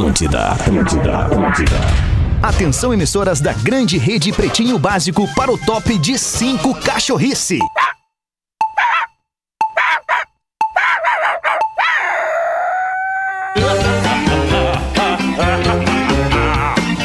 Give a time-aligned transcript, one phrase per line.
[0.00, 1.76] Atlântida, Atlântida, Atlântida.
[2.42, 7.58] Atenção, emissoras da grande rede Pretinho Básico para o top de 5 cachorrice.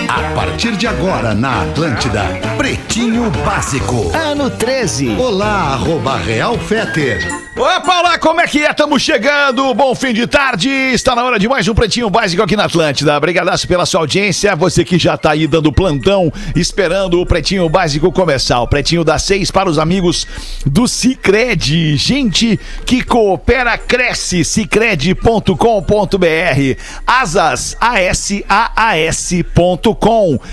[0.07, 2.23] A partir de agora na Atlântida,
[2.55, 4.09] Pretinho Básico.
[4.15, 5.17] Ano 13.
[5.17, 7.44] Olá, arroba Real Feter.
[7.57, 8.69] Opa, lá, como é que é?
[8.69, 12.53] Estamos chegando, bom fim de tarde, está na hora de mais um Pretinho Básico aqui
[12.53, 13.15] na Atlântida.
[13.15, 18.11] Obrigadaço pela sua audiência, você que já está aí dando plantão, esperando o Pretinho Básico
[18.11, 18.59] começar.
[18.59, 20.27] O Pretinho das seis para os amigos
[20.65, 21.95] do Cicred.
[21.95, 25.55] Gente que coopera, cresce, cicred.com.br.
[27.07, 28.49] Asas, A-S-A-A-S.com.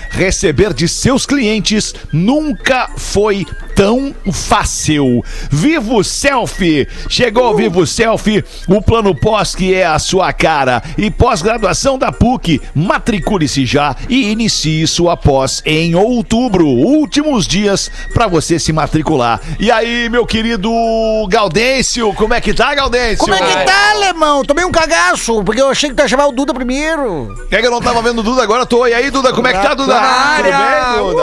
[0.09, 3.45] Receber de seus clientes nunca foi
[3.75, 5.25] tão fácil.
[5.51, 6.89] Vivo Selfie.
[7.09, 10.83] Chegou o Vivo Selfie, o plano pós que é a sua cara.
[10.97, 12.61] E pós-graduação da PUC.
[12.75, 16.67] Matricule-se já e inicie sua pós em outubro.
[16.67, 19.41] Últimos dias para você se matricular.
[19.59, 20.71] E aí, meu querido
[21.29, 23.19] Gaudêncio, como é que tá, Gaudêncio?
[23.19, 24.45] Como é que tá, alemão?
[24.45, 27.35] Tomei um cagaço, porque eu achei que tu ia chamar o Duda primeiro.
[27.51, 28.87] É que eu não tava vendo o Duda, agora eu tô.
[28.87, 29.95] E aí, Duda, como é que tá, Duda?
[29.95, 30.57] Tô na área.
[30.97, 31.23] Tudo bem, Duda?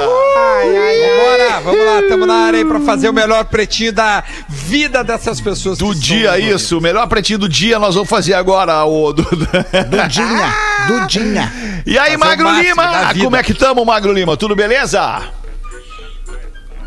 [1.10, 5.40] Vambora, vamos lá, tamo na área aí pra fazer o melhor pretinho da vida dessas
[5.40, 5.78] pessoas.
[5.78, 6.78] Do que estão dia, isso.
[6.78, 9.66] O melhor pretinho do dia nós vamos fazer agora, o Duda.
[9.90, 10.54] Dudinha,
[10.88, 11.54] Dudinha.
[11.86, 13.14] E aí, Fazer Magro Lima?
[13.22, 14.36] Como é que tamo, Magro Lima?
[14.38, 15.39] Tudo beleza?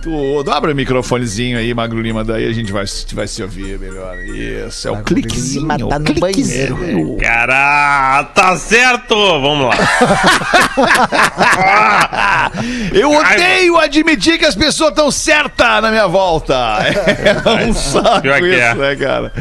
[0.02, 0.50] Tudo.
[0.50, 4.18] Abre o microfonezinho aí, Magro Lima, daí a gente vai, vai se ouvir melhor.
[4.18, 5.62] Isso, é o cliquezinho.
[5.62, 7.16] Lima tá no cliquezinho.
[7.18, 9.14] Cara, tá certo!
[9.14, 9.76] Vamos lá.
[12.92, 16.78] Eu odeio admitir que as pessoas estão certas na minha volta.
[17.22, 18.74] É um saco Pior que isso, é.
[18.74, 19.32] né, cara?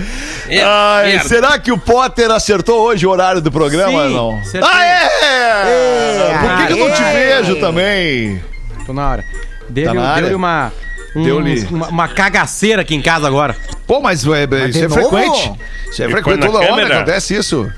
[0.48, 4.08] É, Ai, será que o Potter acertou hoje o horário do programa?
[4.08, 4.42] Sim, não?
[4.62, 6.40] Ah, é!
[6.40, 8.42] Por que, que eu não te vejo também?
[8.86, 9.26] Tô na hora.
[9.72, 10.22] Dele, Tá na área?
[10.22, 10.72] deu-lhe uma,
[11.16, 11.88] um- Deu-lhe- uma.
[11.88, 13.56] Uma cagaceira aqui em casa agora.
[13.88, 14.24] Pô, mas
[14.66, 15.10] é, isso de é novo?
[15.10, 15.52] frequente.
[15.92, 16.96] Isso é frequente na toda hora câmera?
[16.98, 17.72] acontece isso.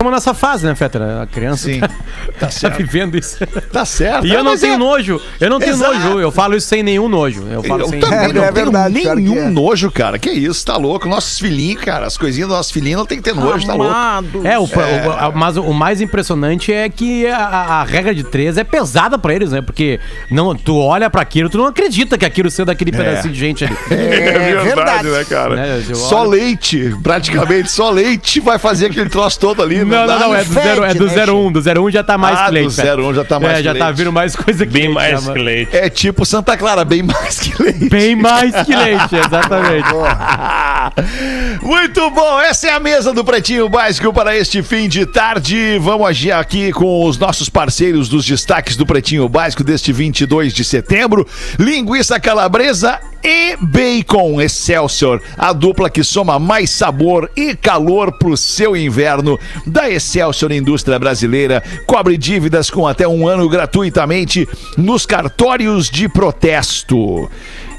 [0.00, 1.02] Estamos nessa fase, né, Fetter?
[1.02, 1.78] A criança Sim.
[1.78, 3.36] tá, tá vivendo isso.
[3.70, 4.26] Tá certo.
[4.26, 5.20] E Ah, eu não mas tenho é- nojo.
[5.38, 5.92] Eu não tenho Exato.
[5.92, 6.18] nojo.
[6.20, 7.46] Eu falo isso sem nenhum nojo.
[7.50, 9.50] Eu falo Eu sem também É, não é tenho verdade, que nenhum é.
[9.50, 10.18] nojo, cara.
[10.18, 11.06] Que isso, tá louco?
[11.06, 13.94] Nossos filhinhos, cara, as coisinhas dos nossos filhinhos não tem que ter nojo, tá louco.
[14.42, 18.56] É, o, o- a- mas o mais impressionante é que a, a- regra de três
[18.56, 19.60] é pesada pra eles, né?
[19.60, 20.00] Porque
[20.30, 23.64] não, tu olha pra aquilo, tu não acredita que aquilo seja daquele pedacinho de gente
[23.66, 23.76] ali.
[23.90, 25.08] É verdade.
[25.10, 25.56] né, cara?
[25.56, 29.89] Né, eu Só olho- leite, praticamente, só leite vai fazer aquele troço todo ali.
[29.90, 31.52] Não, não, não, é do, zero, é do né, 01.
[31.52, 32.66] Do 01 já tá mais Ah, que leite.
[32.66, 32.98] do Fetter.
[33.00, 35.32] 01 já tá mais É, já tá vindo mais coisa que Bem leite, mais já,
[35.32, 35.76] que leite.
[35.76, 37.88] É tipo Santa Clara, bem mais que leite.
[37.88, 39.88] Bem mais que leite, exatamente.
[41.62, 45.78] Muito bom, essa é a mesa do Pretinho Básico para este fim de tarde.
[45.78, 50.64] Vamos agir aqui com os nossos parceiros dos destaques do Pretinho Básico deste 22 de
[50.64, 51.26] setembro.
[51.58, 58.76] Linguiça calabresa e bacon Excelsior, a dupla que soma mais sabor e calor pro seu
[58.76, 59.38] inverno.
[59.66, 67.28] Da Excelsior Indústria Brasileira, cobre dívidas com até um ano gratuitamente nos cartórios de protesto.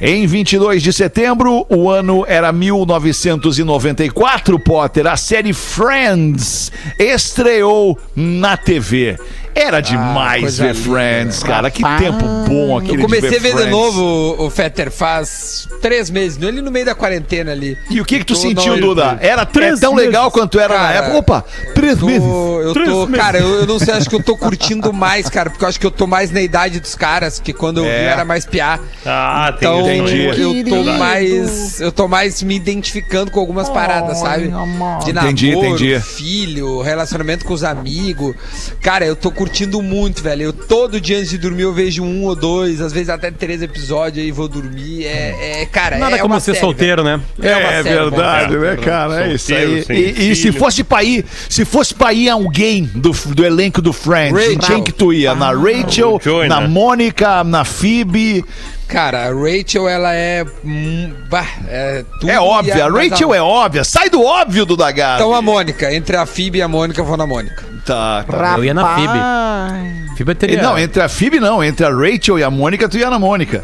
[0.04, 5.06] Em 22 de setembro, o ano era 1994, Potter.
[5.06, 9.16] A série Friends estreou na TV.
[9.54, 10.90] Era demais coisa ver linda.
[10.90, 11.70] Friends, cara.
[11.70, 12.02] Que Rapaz.
[12.02, 13.72] tempo bom aquele Eu comecei de a ver de Friends.
[13.72, 14.02] novo
[14.40, 17.78] o, o Fetter faz três meses, ele no meio da quarentena ali.
[17.90, 19.18] E o que que tu Tô sentiu, na- Duda?
[19.22, 20.08] Era Três é tão meses.
[20.08, 21.18] legal quanto era na Cara, época?
[21.18, 21.44] Opa,
[21.76, 22.24] três Tô- meses.
[22.24, 23.26] eu Três tô, meses.
[23.26, 25.80] cara, eu, eu não sei, acho que eu tô curtindo mais, cara, porque eu acho
[25.82, 28.00] que eu tô mais na idade dos caras, que quando eu É.
[28.00, 28.80] vi era mais piá.
[29.06, 29.91] Ah, tem Então, também.
[29.98, 30.42] Entendi.
[30.42, 31.82] eu tô mais.
[31.82, 34.44] Eu tô mais me identificando com algumas paradas, sabe?
[34.46, 36.00] De namoro, Entendi, entendi.
[36.00, 38.36] filho, relacionamento com os amigos.
[38.82, 40.44] Cara, eu tô curtindo muito, velho.
[40.44, 43.62] Eu todo dia antes de dormir eu vejo um ou dois, às vezes até três
[43.62, 45.06] episódios aí vou dormir.
[45.06, 47.20] É, é cara, Nada é como uma ser série, solteiro, né?
[47.38, 47.58] velho.
[47.58, 49.28] uma É série, verdade, né, cara?
[49.30, 49.86] É isso aí.
[49.90, 53.94] E, e se fosse pra ir, se fosse pra ir alguém do, do elenco do
[53.94, 54.60] Friends, Rachel.
[54.76, 55.34] quem que tu ia?
[55.36, 56.68] Na Rachel, Joey, na né?
[56.68, 58.44] Mônica, na Phoebe.
[58.92, 60.46] Cara, a Rachel, ela é.
[60.66, 63.84] hum, bah, é tudo É óbvia, a Rachel é óbvia.
[63.86, 65.16] Sai do óbvio do Dagar.
[65.16, 67.64] Então a Mônica, entre a Phoebe e a Mônica, eu vou na Mônica.
[67.86, 68.56] Tá, tá.
[68.58, 70.18] Eu ia na Phoebe.
[70.18, 70.62] Phoebe teria...
[70.62, 73.64] Não, entre a Phoebe não, entre a Rachel e a Mônica, tu ia na Mônica.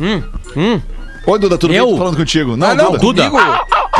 [0.00, 0.22] Hum,
[0.56, 0.80] hum.
[1.26, 1.84] Oi, Duda, tudo Eu?
[1.86, 1.92] bem?
[1.94, 2.56] Tô falando contigo.
[2.56, 3.28] Não, Ah, não, Duda.
[3.30, 3.38] comigo,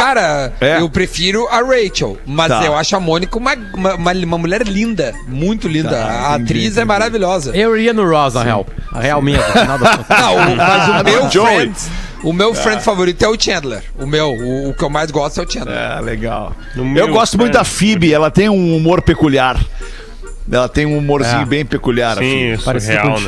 [0.02, 0.80] cara, É.
[0.80, 2.64] eu prefiro a Rachel, mas Tá.
[2.64, 5.90] eu acho a Mônica uma, uma, uma- uma mulher linda, muito linda.
[5.90, 6.84] Tá, a entendi, atriz é É.
[6.84, 7.56] maravilhosa.
[7.56, 8.66] Eu ia no Ross, na real.
[8.92, 10.06] A real mesmo, das contas.
[10.18, 11.54] Não, mas o meu Joey.
[11.56, 11.90] Friends,
[12.24, 13.82] O meu friend favorito é o Chandler.
[13.98, 15.76] O meu, o, o que eu mais gosto é o Chandler.
[15.76, 16.54] É, legal.
[16.76, 19.58] No Eu meu gosto muito da Phoebe, ela tem um humor peculiar.
[20.50, 21.44] Ela tem um humorzinho É.
[21.46, 22.12] bem peculiar.
[22.12, 22.58] a Phoebe.
[22.58, 23.24] Sim, Parecido surreal, né?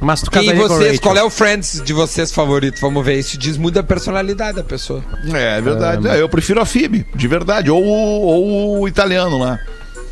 [0.00, 1.02] Mas tu Quem casaria com a vocês, Rachel.
[1.02, 2.80] qual é o friends de vocês favorito?
[2.80, 5.02] Vamos ver, isso diz muito da personalidade da pessoa.
[5.32, 6.06] É, é verdade.
[6.08, 7.70] É, eu prefiro a Phoebe, de verdade.
[7.70, 9.58] Ou, o- ou o italiano lá.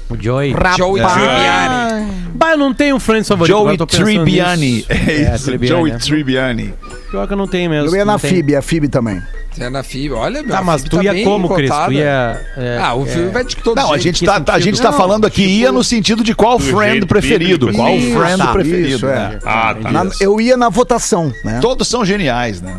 [0.09, 0.55] O Joey.
[0.77, 2.24] Joey Tribbiani.
[2.55, 3.53] Eu não tenho um friends favorito.
[3.57, 4.77] Joey Tribbiani.
[4.77, 4.87] nisso.
[4.91, 5.99] É isso, Tribbiani, Joey né?
[5.99, 6.75] Tribbiani.
[7.11, 7.91] Pior que eu não tenho mesmo.
[7.91, 8.19] Eu ia na.
[8.19, 9.21] FIB, a FIB também.
[9.53, 10.13] Você é na FIB.
[10.15, 10.51] Olha, meu.
[10.51, 11.71] Tá, a mas tu tá ia como, Cris?
[11.71, 12.41] Tu ia...
[12.57, 14.99] é, Ah, o filme vai de todo Não, a gente, tá, a gente tá Não,
[14.99, 17.73] falando aqui, tipo- ia no sentido de qual friend preferido.
[17.73, 18.89] Qual friend preferido.
[18.89, 19.15] isso, é.
[19.15, 19.39] né?
[19.45, 19.93] Ah, tá.
[19.93, 21.59] Na- eu ia na votação, né?
[21.61, 22.77] Todos são geniais, né?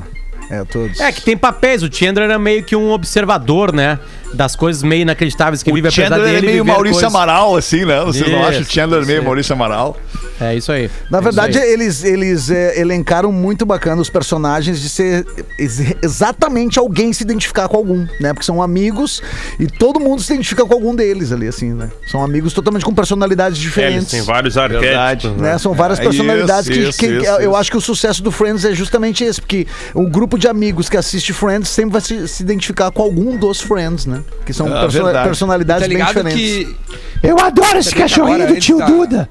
[0.50, 1.00] É, todos.
[1.00, 1.82] É que tem papéis.
[1.82, 3.98] O Chandler era meio que um observador, né?
[4.36, 7.56] Das coisas meio inacreditáveis que vive O apesar Chandler dele é meio Maurício coisas- Amaral,
[7.56, 8.02] assim, né?
[8.04, 9.24] Vocês não Isso, acham o Chandler meio.
[9.24, 9.98] Maurício Amaral?
[10.40, 10.90] É isso aí.
[11.10, 11.72] Na É verdade, aí.
[11.72, 15.26] eles, eles é, elencaram muito bacana os personagens de ser
[15.58, 18.34] ex- exatamente alguém se identificar com algum, né?
[18.34, 19.22] Porque são amigos
[19.60, 21.90] e todo mundo se identifica com algum deles ali, assim, né?
[22.12, 24.08] São amigos totalmente com personalidades É, eles diferentes.
[24.12, 24.86] têm vários Verdade.
[24.88, 25.52] arquétipos, né?
[25.54, 25.58] né?
[25.58, 27.56] São várias É, personalidades isso, que, isso, que- isso, eu isso.
[27.56, 30.98] acho que o sucesso do Friends é justamente esse, porque o grupo de amigos que
[30.98, 34.22] assiste Friends sempre vai se, se identificar com algum dos Friends, né?
[34.46, 35.28] Que são Ah, perso- verdade.
[35.28, 36.40] personalidades Tá bem diferentes.
[36.40, 36.76] que.
[37.24, 39.30] Eu adoro esse que cachorrinho do ele tio tá- Duda.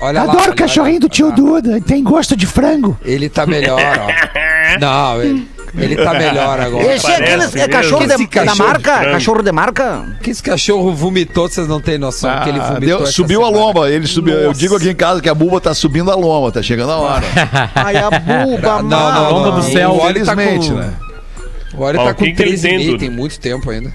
[0.00, 1.00] Olha lá, Adoro olha o cachorrinho lá.
[1.00, 1.80] do tio Duda.
[1.80, 2.98] Tem gosto de frango.
[3.04, 4.78] Ele tá melhor, ó.
[4.80, 6.94] Não, ele, ele tá melhor agora.
[6.94, 8.94] Esse é, aquele, é cachorro de, Esse da cachorro marca?
[8.96, 9.12] frango.
[9.12, 10.04] Cachorro de marca?
[10.22, 12.98] Que esse cachorro vomitou, vocês não têm noção que ele Ah, vomitou.
[12.98, 13.64] deu- subiu a semana.
[13.64, 13.90] lomba.
[13.90, 14.34] Ele subiu.
[14.34, 16.96] Eu digo aqui em casa que a buba tá subindo a lomba, tá chegando a
[16.98, 17.22] hora.
[17.74, 20.92] Ai, a buba, Não, não, A bomba não, do céu, tá Infelizmente, com, né?
[21.76, 23.00] O Oli Ó, tá o com que ele 13 tem, meio, Duda?
[23.00, 23.92] tem muito tempo ainda.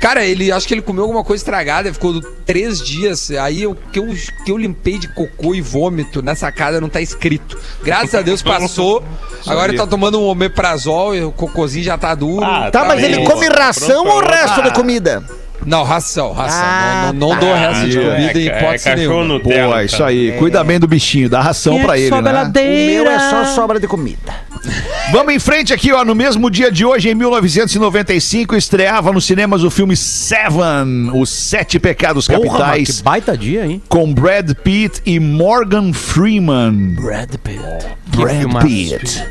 [0.00, 3.30] Cara, ele acho que ele comeu alguma coisa estragada, ficou três dias.
[3.32, 4.06] Aí o que eu,
[4.44, 7.58] que eu limpei de cocô e vômito nessa casa não tá escrito.
[7.82, 9.02] Graças a Deus passou.
[9.46, 12.44] Agora ele tá tomando um omeprazol e o cocôzinho já tá duro.
[12.44, 13.12] Ah, Tá, mas bem.
[13.12, 14.64] ele come ração Pronto, ou resto ah.
[14.64, 15.22] de comida?
[15.64, 16.62] Não, ração, ração.
[16.64, 19.24] Ah, não não, não dou resto de Ah, comida em é, hipótese é nenhuma.
[19.24, 20.32] Nutella, Boa, isso aí.
[20.38, 22.42] Cuida bem do bichinho, dá ração pra ele, né?
[22.44, 24.32] O meu é só sobra de comida.
[25.12, 26.04] Vamos em frente aqui, ó.
[26.04, 31.78] No mesmo dia de hoje, em 1995, estreava nos cinemas o filme Seven, Os Sete
[31.78, 33.80] Pecados Porra, Capitais, mas que baita dia, hein?
[33.88, 36.96] com Brad Pitt e Morgan Freeman.
[36.96, 37.62] Brad Pitt.
[38.08, 38.62] Brad.
[38.62, 39.24] Pitt.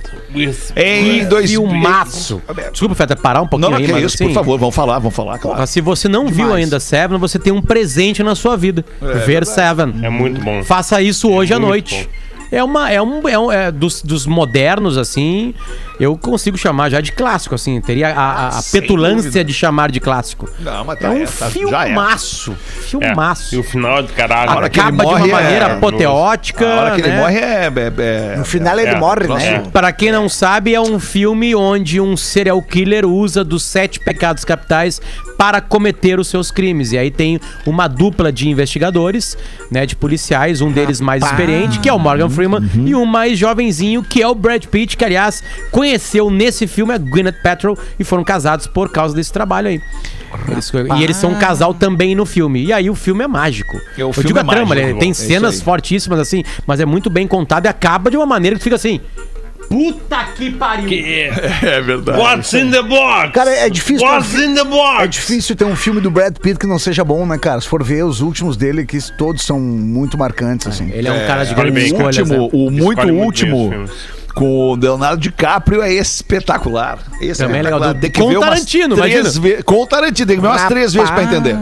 [0.76, 1.52] Em dois...
[1.52, 2.42] Filmaço.
[2.72, 4.76] Desculpa, Feta, parar um pouquinho Não, não, aí, que mas isso, assim, por favor, vamos
[4.76, 5.68] falar, vamos falar, claro.
[5.68, 8.84] Se você não viu ainda Seven, você tem um presente na sua vida.
[9.26, 9.94] Ver Seven.
[10.02, 10.64] É muito bom.
[10.64, 12.10] Faça isso hoje à noite.
[12.52, 15.54] É uma é um, é um é dos, dos modernos assim,
[16.00, 18.12] eu consigo chamar já de clássico assim, teria a,
[18.48, 19.44] a- a petulância dúvida.
[19.46, 20.50] de chamar de clássico.
[20.60, 21.50] Não, mas É tá, um é, tá- é.
[21.50, 22.84] filmaço, É.
[22.84, 23.56] filmaço.
[23.56, 24.52] E o final de caralho.
[24.52, 27.02] A hora que ele Acaba de uma morre é- maneira é apoteótica, A hora que
[27.02, 27.20] ele né?
[27.20, 27.66] morre é...
[27.66, 29.64] é- é- No final ele É, morre, né?
[29.74, 34.46] Para quem não sabe, é um filme onde um serial killer usa dos sete pecados
[34.46, 35.02] capitais
[35.38, 36.92] para cometer os seus crimes.
[36.94, 39.38] E aí tem uma dupla de investigadores,
[39.70, 43.38] né, de policiais, um deles mais experiente, que é o Morgan Freeman, e um mais
[43.40, 48.04] jovenzinho, que é o Brad Pitt, que aliás conheceu nesse filme a Gwyneth Paltrow e
[48.04, 49.82] foram casados por causa desse trabalho aí.
[50.50, 52.64] Eles- e eles são um casal também no filme.
[52.66, 53.78] E aí o filme é mágico.
[53.98, 56.44] É, o Eu filme digo é a trama, mágico, ele tem é cenas fortíssimas assim,
[56.68, 59.00] mas é muito bem contado e acaba de uma maneira que fica assim.
[59.70, 60.90] Puta que pariu!
[61.66, 62.20] É verdade.
[62.20, 63.32] What's in the box?
[63.34, 64.06] Cara, é difícil.
[64.08, 65.04] What's in the box?
[65.04, 67.60] É difícil ter um filme do Brad Pitt que não seja bom, né, cara?
[67.62, 70.90] Se for ver os últimos dele, que todos são muito marcantes, assim.
[70.94, 71.66] Ele é um cara de bem.
[71.66, 72.18] O escolhas.
[72.18, 72.50] último, né?
[72.54, 73.86] o muito Escolhe último,
[74.34, 77.00] com o Leonardo DiCaprio é espetacular.
[77.22, 77.80] Esse Também é legal.
[77.80, 79.42] Do- Tem que com ver umas Tarantino, três imagina.
[79.58, 81.56] ve- Com o Tarantino, tem que ver umas três vezes pra entender.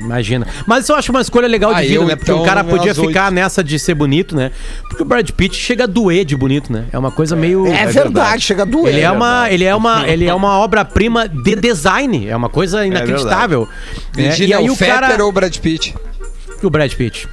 [0.00, 0.46] Imagina.
[0.66, 2.16] Mas eu acho uma escolha legal de Ah, vida, eu, né?
[2.16, 4.50] Porque então, o cara podia ficar nessa de ser bonito, né?
[4.88, 6.86] Porque o Brad Pitt chega a doer de bonito, né?
[6.92, 7.66] É uma coisa meio.
[7.66, 8.94] É, verdade, chega a doer.
[8.94, 12.28] Ele é, uma, ele é uma, ele é uma obra-prima de design.
[12.28, 13.68] É uma coisa inacreditável.
[14.16, 14.24] né?
[14.24, 15.22] Virginia, E aí o o cara.
[15.22, 15.94] ou o Brad Pitt?
[16.62, 17.28] O Brad Pitt.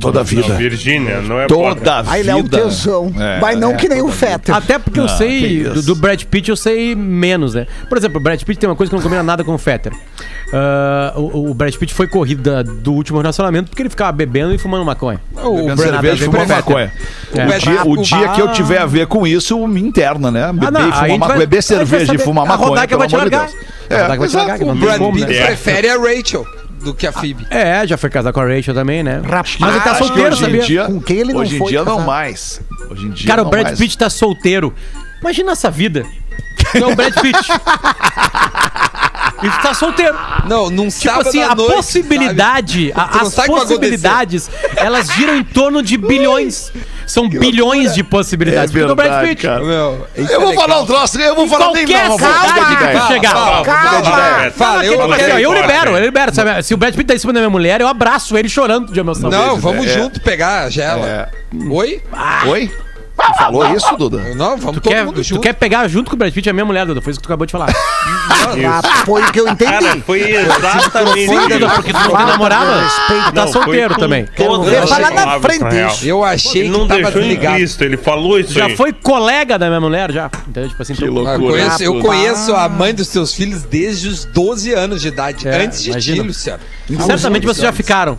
[0.00, 0.48] Toda a vida.
[0.48, 2.12] Não, Virgínia, não é Toda a vida.
[2.12, 3.12] Aí ele é um tesão.
[3.18, 4.32] É, Mas não é, que nem o toda a vida.
[4.32, 4.54] Fetter.
[4.54, 7.66] Até porque eu Ah, sei, do, do Brad Pitt eu sei menos, né?
[7.88, 9.92] Por exemplo, o Brad Pitt tem uma coisa que não combina nada com o Fetter.
[10.52, 14.54] Ah, o, o Brad Pitt foi corrido da- do último relacionamento porque ele ficava bebendo
[14.54, 15.20] e fumando maconha.
[15.36, 16.92] O Bebendo Brad cerveja e Pitt fumando maconha.
[17.34, 17.44] É.
[17.46, 20.50] O, dia, o dia que eu tiver a ver com isso, me interna, né?
[20.52, 23.06] Beber, Ah, não, e fumar maconha, vai- beber cerveja e fumar maconha, pelo te amor
[23.06, 23.46] de largar.
[23.48, 23.68] Deus.
[23.90, 25.46] A Rodaica vai te largar, que não O Brad como, Pitt né?
[25.46, 26.44] prefere a Rachel
[26.82, 27.46] do que a Phoebe.
[27.50, 29.20] É, já foi casar com a Rachel também, né?
[29.24, 30.62] Rapaz, Mas ele tá solteiro, hoje em sabia?
[30.62, 32.60] dia, Com quem ele não hoje em foi dia não mais.
[32.90, 33.78] Hoje em dia Cara, o não Brad mais.
[33.78, 34.72] Pitt tá solteiro.
[35.20, 36.04] Imagina essa vida.
[36.72, 37.38] Tu é o Brad Pitt.
[39.42, 40.16] e tu tá solteiro.
[40.48, 43.52] Não, num Tipo sábado assim, à a noite, possibilidade, a- Tu não as sabe o
[43.52, 46.72] que vai possibilidades, elas giram em torno de bilhões.
[47.08, 48.74] São bilhões de possibilidades.
[48.74, 49.46] É o Brad verdade, Pitt.
[49.46, 50.64] isso Eu é vou legal.
[50.68, 53.00] falar um troço, eu vou falar nem Qualquer não, que ideia.
[53.00, 53.32] tu chegar.
[53.32, 54.50] Calma, Calma.
[54.52, 55.08] Fala, eu, ó, eu
[55.50, 56.34] Pode, libero, eu libero.
[56.34, 56.62] Sabe?
[56.62, 59.00] Se o Brad Pitt tá em cima da minha mulher, eu abraço ele chorando de
[59.00, 59.30] emoção.
[59.30, 59.88] Não, vamos É.
[59.98, 61.06] junto pegar a gela.
[61.06, 61.28] É.
[61.70, 62.02] Oi?
[62.46, 62.70] Oi?
[63.18, 64.18] Tu falou isso, Duda?
[64.34, 65.40] Não, vamos Tu todo quer, mundo tu junto.
[65.42, 67.02] quer pegar junto com o Brad Pitt a minha mulher, Duda?
[67.02, 67.68] Foi isso que tu acabou de falar.
[68.48, 69.70] Ah, foi o que eu entendi.
[69.70, 71.74] Cara, foi exatamente Sim, Duda, isso.
[71.74, 72.80] porque tu não tem namorada.
[72.80, 73.24] Respeito.
[73.24, 74.26] Tu tá Não, foi solteiro com também.
[74.36, 75.90] todas ver as falar na palavras, frente real.
[75.90, 76.06] isso.
[76.06, 77.54] Eu achei Ele que não tava deixou desligado.
[77.56, 78.76] implícito, ele falou isso Já aí.
[78.76, 80.30] foi colega da minha mulher, já.
[80.46, 80.68] Entendeu?
[80.70, 81.38] Tipo assim, Que tu- Eu loucura.
[81.38, 82.04] conheço, eu Tudo.
[82.04, 85.46] conheço a mãe dos teus filhos desde os 12 anos de idade.
[85.46, 86.22] É, antes de imagina.
[86.22, 86.60] ti, Luciano.
[87.06, 88.18] Certamente vocês já ficaram.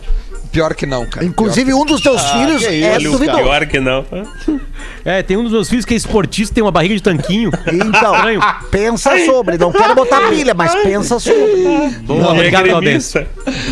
[0.52, 1.24] Pior que não, cara.
[1.24, 3.38] Inclusive, um dos teus filhos que é isso, duvidoso.
[3.38, 4.04] Pior que não.
[5.04, 7.50] É, tem um dos meus filhos que é esportista, tem uma barriga de tanquinho.
[7.72, 8.40] Então, Estranho.
[8.70, 9.56] pensa sobre.
[9.58, 11.62] Não quero botar pilha, mas pensa sobre.
[12.02, 13.26] Boa, obrigado, é.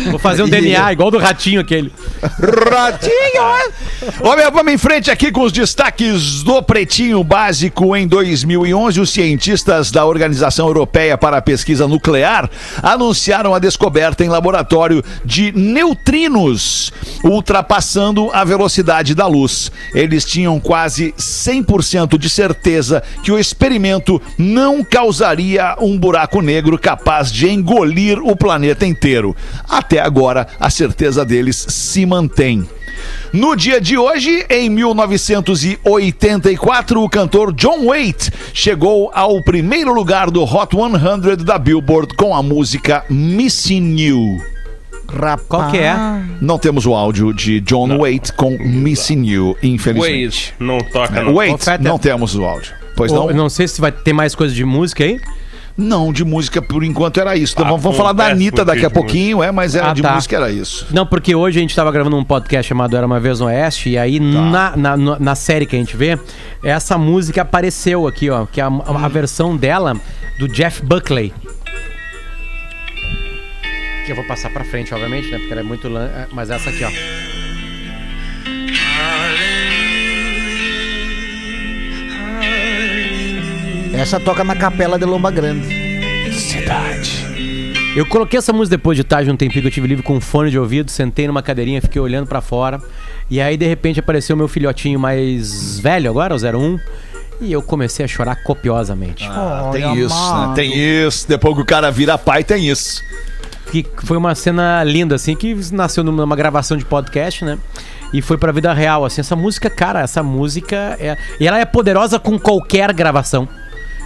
[0.09, 1.91] Vou fazer um DNA igual do ratinho aquele.
[4.21, 7.95] Olha, vamos em frente aqui com os destaques do Pretinho Básico.
[7.95, 12.49] Em 2011, os cientistas da Organização Europeia para a Pesquisa Nuclear
[12.81, 16.91] anunciaram a descoberta em laboratório de neutrinos,
[17.23, 19.71] ultrapassando a velocidade da luz.
[19.93, 27.31] Eles tinham quase 100% de certeza que o experimento não causaria um buraco negro capaz
[27.31, 29.35] de engolir o planeta inteiro.
[29.67, 32.67] Até agora, a certeza deles se mantém.
[33.31, 40.43] No dia de hoje, em 1984, o cantor John Waite chegou ao primeiro lugar do
[40.43, 44.58] Hot 100 da Billboard com a música Missing You.
[45.13, 45.41] Rapaz.
[45.47, 45.95] Qual que é?
[46.41, 50.53] Não temos o áudio de John Waite com Missing You, infelizmente.
[50.59, 51.33] Wait, não toca não.
[51.35, 51.83] Waite, Oferta.
[51.83, 52.71] não temos o áudio.
[52.95, 53.35] Pois Ou- não?
[53.43, 55.19] não sei se vai ter mais coisa de música aí.
[55.77, 57.53] Não, de música por enquanto era isso.
[57.53, 60.01] Então, Ah, vamos, vamos falar da Anitta daqui a pouquinho, é, mas era Ah, de
[60.01, 60.13] tá.
[60.13, 60.85] música era isso.
[60.91, 63.91] Não, porque hoje a gente tava gravando um podcast chamado Era Uma Vez no Oeste,
[63.91, 66.19] e aí na, na, no- na série que a gente vê,
[66.61, 69.95] essa música apareceu aqui, ó, que é a, a versão dela
[70.37, 71.31] do Jeff Buckley.
[74.09, 75.37] Que eu vou passar pra frente, obviamente, né?
[75.37, 75.87] Porque ela é muito.
[75.87, 76.89] lan- é, Mas essa aqui, ó.
[83.93, 85.67] Essa toca na capela de Lomba Grande.
[87.95, 90.21] Eu coloquei essa música depois de tarde, um tempinho que eu tive livre com um
[90.21, 92.81] fone de ouvido, sentei numa cadeirinha, fiquei olhando pra fora.
[93.29, 96.79] E aí, de repente, apareceu meu filhotinho mais velho agora, o 01.
[97.41, 99.23] E eu comecei a chorar copiosamente.
[99.29, 100.53] Ah, tem Olha, isso, né?
[100.55, 101.27] Tem isso.
[101.27, 103.03] Depois que o cara vira pai, tem isso.
[103.71, 107.57] Que foi uma cena linda, assim, que nasceu numa gravação de podcast, né?
[108.13, 109.21] E foi pra vida real, assim.
[109.21, 111.17] Essa música, cara, essa música é.
[111.39, 113.47] E ela é poderosa com qualquer gravação.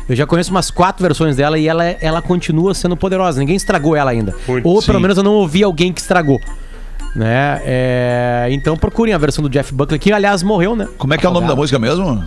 [0.07, 3.39] Eu já conheço umas quatro versões dela e ela, ela continua sendo poderosa.
[3.39, 4.35] Ninguém estragou ela ainda.
[4.47, 5.01] Muito, Ou pelo sim.
[5.01, 6.39] menos eu não ouvi alguém que estragou.
[7.15, 7.61] Né?
[7.63, 10.89] É, Então procurem a versão do Jeff Buckley, que aliás morreu, né?
[10.97, 12.23] Como é que é o nome da música mesmo?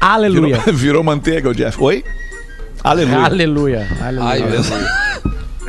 [0.00, 0.58] Aleluia.
[0.58, 1.76] Virou, virou manteiga o Jeff.
[1.82, 2.04] Oi?
[2.84, 3.24] Aleluia.
[3.24, 3.88] Aleluia.
[4.00, 4.28] Aleluia.
[4.30, 4.70] Ai, Deus.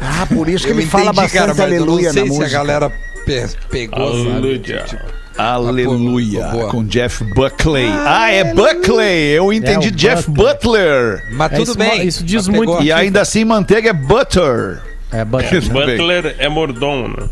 [0.02, 2.46] Ah, por isso que ele fala bastante cara, aleluia eu não sei na se música.
[2.46, 2.92] a galera
[3.26, 4.30] pe- pegou, sabe?
[4.30, 4.86] Aleluia.
[5.38, 6.46] Aleluia.
[6.46, 6.70] Ah, pô, boa.
[6.70, 7.88] Com Jeff Buckley.
[8.06, 9.30] Ah, é Buckley.
[9.32, 11.24] Eu entendi É Jeff Butler.
[11.32, 12.06] Mas É, tudo isso bem.
[12.08, 12.84] isso diz Mas muito.
[12.84, 14.82] E ainda assim, manteiga é butter.
[15.12, 15.62] É, Buckley.
[15.70, 17.30] Butler é mordomo, né?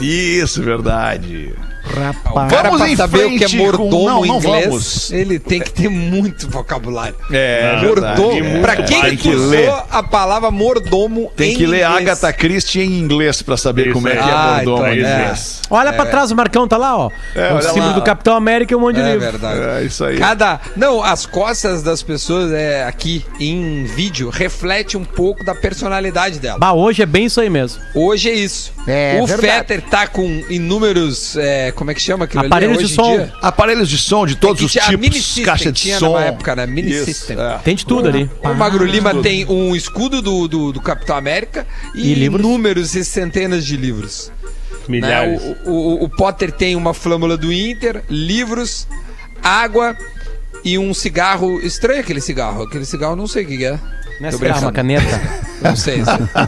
[0.00, 1.52] Isso, verdade.
[1.94, 2.50] Rapaz.
[2.50, 5.10] Cara, Vamos pra em saber o que é com- mordomo Não, em não inglês, vamos.
[5.12, 7.14] ele tem que ter muito vocabulário.
[7.32, 8.32] É, mordomo.
[8.32, 8.60] verdade.
[8.60, 8.82] Pra É.
[8.82, 9.72] quem Tem que usou ler.
[9.90, 11.96] a palavra mordomo Tem em que ler inglês?
[12.02, 14.90] Agatha Christie em inglês pra saber Isso como é que é Ah, mordomo então em
[14.90, 15.00] é.
[15.20, 15.62] inglês.
[15.70, 17.10] Olha pra trás, o Marcão tá lá, ó.
[17.34, 17.92] É, É, o símbolo lá.
[17.92, 19.20] do Capitão América e um monte de É livro.
[19.20, 19.60] verdade.
[19.80, 20.16] É isso aí.
[20.18, 20.60] Cada.
[20.76, 26.58] Não, as costas das pessoas é, aqui em vídeo reflete um pouco da personalidade dela.
[26.58, 27.80] Bah, hoje é bem isso aí mesmo.
[27.94, 28.72] Hoje é isso.
[28.86, 29.52] É o verdade.
[29.68, 31.36] Fetter tá com inúmeros.
[31.36, 32.86] é, como é que chama aquilo Aparelhos ali?
[32.86, 33.16] de som.
[33.16, 33.32] dia?
[33.42, 35.98] Aparelhos de som de todos É os tinha a Mini tipos, System, caixa de tinha
[35.98, 36.06] som.
[36.06, 36.66] numa época, né?
[36.66, 37.36] Mini Isso, System.
[37.40, 37.58] é.
[37.64, 38.30] Tem de tudo ali.
[38.44, 43.04] O Magro Lima tem um escudo do, do, do Capitão América e, E inúmeros e
[43.04, 44.30] centenas de livros.
[44.70, 44.86] né?
[44.88, 45.42] Milhares.
[45.64, 48.86] O, o- o Potter tem uma flâmula do Inter, livros,
[49.42, 49.96] água
[50.64, 51.60] e um cigarro.
[51.60, 52.62] Estranho aquele cigarro.
[52.62, 53.78] Aquele cigarro eu não sei o que é.
[54.20, 55.20] Não é cigarro, uma caneta.
[55.62, 56.02] Não sei.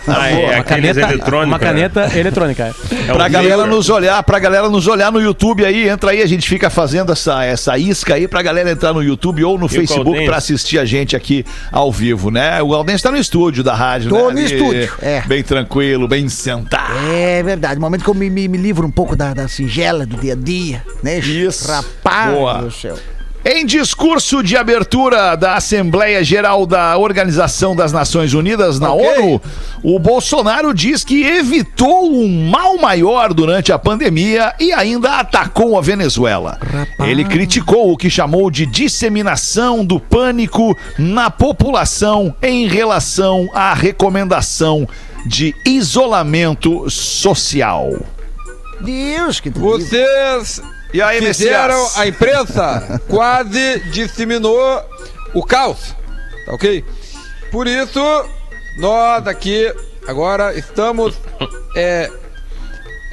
[0.06, 1.64] Ah, é uma aqueles caneta, eletrônicos, uma né?
[1.64, 2.62] caneta eletrônica.
[2.64, 3.10] é.
[3.10, 3.70] É Pra galera laser.
[3.74, 7.10] nos olhar, pra galera nos olhar no YouTube aí, entra aí, a gente fica fazendo
[7.10, 10.26] essa, essa isca aí pra galera entrar no YouTube ou no Facebook Gaudense?
[10.26, 12.62] pra assistir a gente aqui ao vivo, né?
[12.62, 14.22] O Aldense tá no estúdio da rádio, Tô né?
[14.22, 15.22] no Ali, estúdio, é.
[15.22, 16.92] Bem tranquilo, bem sentado.
[17.10, 17.76] É verdade.
[17.76, 20.34] No momento que eu me, me, me livro um pouco da, da singela, do dia
[20.34, 21.18] a dia, né?
[21.18, 21.66] Isso.
[21.66, 22.54] Rapaz Boa.
[22.58, 22.96] do céu.
[23.50, 29.08] Em discurso de abertura da Assembleia Geral da Organização das Nações Unidas, na Ok.
[29.08, 29.40] ONU,
[29.82, 35.80] o Bolsonaro diz que evitou um mal maior durante a pandemia e ainda atacou a
[35.80, 36.58] Venezuela.
[37.00, 44.86] Ele criticou o que chamou de disseminação do pânico na população em relação à recomendação
[45.24, 47.96] de isolamento social.
[48.82, 49.48] Deus, que.
[49.48, 50.60] Vocês
[50.92, 51.98] E aí, fizeram, Messias?
[51.98, 54.82] a imprensa quase disseminou
[55.34, 55.94] o caos,
[56.46, 56.84] tá ok?
[57.50, 58.00] Por isso,
[58.78, 59.72] nós aqui
[60.06, 61.14] agora estamos.
[61.76, 62.10] É,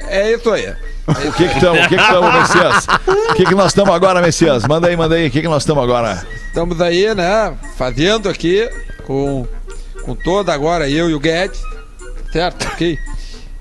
[0.08, 0.74] é isso aí.
[1.06, 2.86] O que que estamos, o que que estamos, Messias?
[3.30, 4.64] O que que nós estamos agora, Messias?
[4.66, 6.26] Manda aí, manda aí, o que que nós estamos agora?
[6.48, 7.56] Estamos aí, né?
[7.76, 8.68] Fazendo aqui
[9.04, 9.46] com,
[10.02, 11.60] com toda agora eu e o Guedes,
[12.32, 12.66] certo?
[12.66, 12.98] Ok?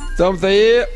[0.09, 0.87] Estamos aí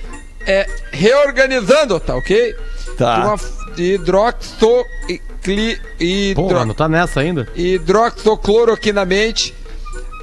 [0.47, 2.55] é, reorganizando, tá ok?
[2.99, 3.15] Tá.
[3.21, 3.39] De uma
[3.77, 7.47] hidroxo e cli, hidro, Porra, não tá nessa ainda?
[7.55, 9.55] hidroxocloroquinamente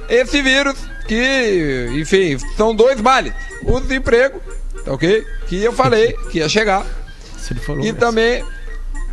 [0.07, 3.33] esse vírus que, enfim, são dois males.
[3.63, 4.39] O desemprego,
[4.85, 5.25] tá ok?
[5.47, 6.85] Que eu falei que ia chegar.
[7.37, 7.97] Se ele falou E essa.
[7.97, 8.45] também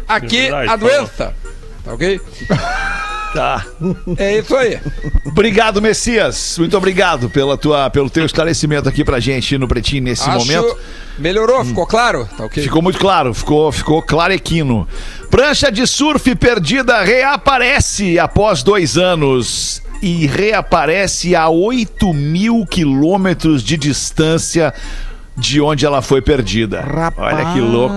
[0.06, 1.35] aqui verdade, a doença,
[1.85, 2.21] tá ok?
[3.35, 3.66] Tá.
[4.16, 4.78] É isso aí.
[5.26, 6.56] Obrigado, Messias.
[6.56, 10.78] Muito obrigado pela tua, pelo teu esclarecimento aqui pra gente no Pretinho nesse Acho momento.
[11.18, 12.28] Melhorou, ficou claro?
[12.37, 12.62] Tá ok?
[12.62, 14.87] Ficou muito claro, ficou, ficou clarequino.
[15.30, 19.83] Prancha de surf perdida reaparece após dois anos.
[20.02, 24.75] E reaparece a 8 mil quilômetros de distância
[25.36, 26.80] de onde ela foi perdida.
[26.80, 27.34] Rapaz.
[27.34, 27.94] Olha que louco.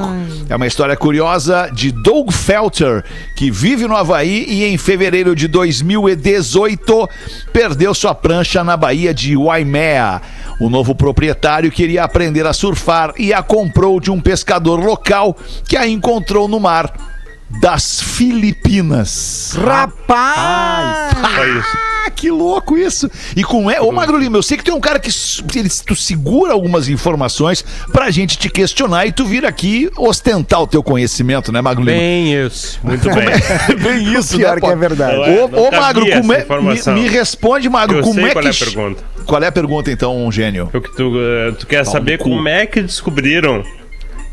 [0.49, 3.03] É uma história curiosa de Doug Felter,
[3.35, 7.09] que vive no Havaí e em fevereiro de 2018
[7.53, 10.21] perdeu sua prancha na Baía de Waimea.
[10.59, 15.35] O novo proprietário queria aprender a surfar e a comprou de um pescador local
[15.67, 17.16] que a encontrou no mar
[17.49, 19.57] das Filipinas.
[19.57, 21.11] Rapaz!
[21.57, 21.77] Isso.
[22.05, 23.09] Ah, que louco isso!
[23.35, 25.09] E com é, ô Magro Lima, eu sei que é um cara que
[25.55, 30.67] ele- tu segura algumas informações pra gente te questionar e tu vir aqui ostentar o
[30.67, 31.97] teu conhecimento, né, Magro Lima?
[31.97, 32.79] Bem isso.
[32.83, 33.27] Muito bem.
[33.81, 35.15] Bem isso, Pior né, que é verdade.
[35.15, 35.43] É?
[35.43, 38.47] Ô, ô Magro, como é, me, me responde, Magro, Eu como sei é qual que
[38.47, 39.03] é a pergunta.
[39.25, 40.69] Qual é a pergunta então, um gênio?
[40.73, 42.29] O que tu, eh, tu quer saber no cu.
[42.29, 43.63] como é que descobriram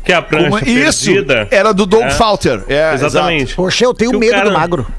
[0.05, 1.47] que a prancha Como- isso perdida...
[1.51, 2.09] era do Doug É.
[2.11, 2.63] Falter.
[2.69, 3.55] É, Exatamente.
[3.55, 4.87] Poxa, eu tenho Que medo cara- do magro.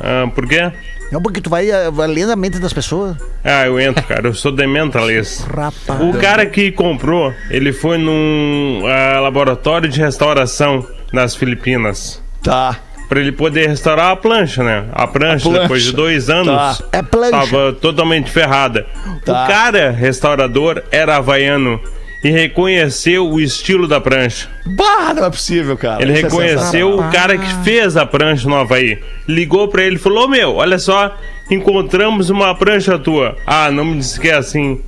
[0.00, 0.70] Ah, por quê?
[1.10, 3.16] Não, porque tu vai, eh, vai lendo a mente das pessoas.
[3.44, 4.28] Ah, eu entro, cara.
[4.28, 5.44] Eu sou dementalista.
[5.50, 6.00] Rapaz.
[6.00, 12.22] O cara que comprou, ele foi num ah, laboratório de restauração nas Filipinas.
[12.42, 12.76] Tá.
[13.08, 14.84] Pra ele poder restaurar a plancha, né?
[14.92, 15.62] A prancha, A plancha.
[15.62, 16.84] depois de dois anos, Tá.
[16.92, 17.30] É plancha.
[17.32, 18.86] tava totalmente ferrada.
[19.24, 19.44] Tá.
[19.44, 21.78] O cara restaurador era havaiano
[22.22, 24.48] e reconheceu o estilo da prancha.
[24.64, 26.00] Bah, não é possível, cara.
[26.02, 28.98] Ele Isso é reconheceu o cara que fez a prancha no Havaí.
[29.28, 31.16] Ligou pra ele e falou: "Ô, Meu, olha só,
[31.50, 33.36] encontramos uma prancha tua.
[33.46, 34.80] Ah, não me disse que é assim.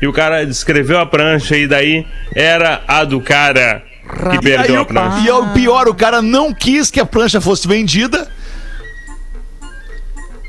[0.00, 4.40] E o cara descreveu a prancha e daí era a do cara que E, aí,
[4.40, 5.18] perdeu a o- prancha.
[5.24, 8.28] e é o pior, o cara não quis que a prancha fosse vendida.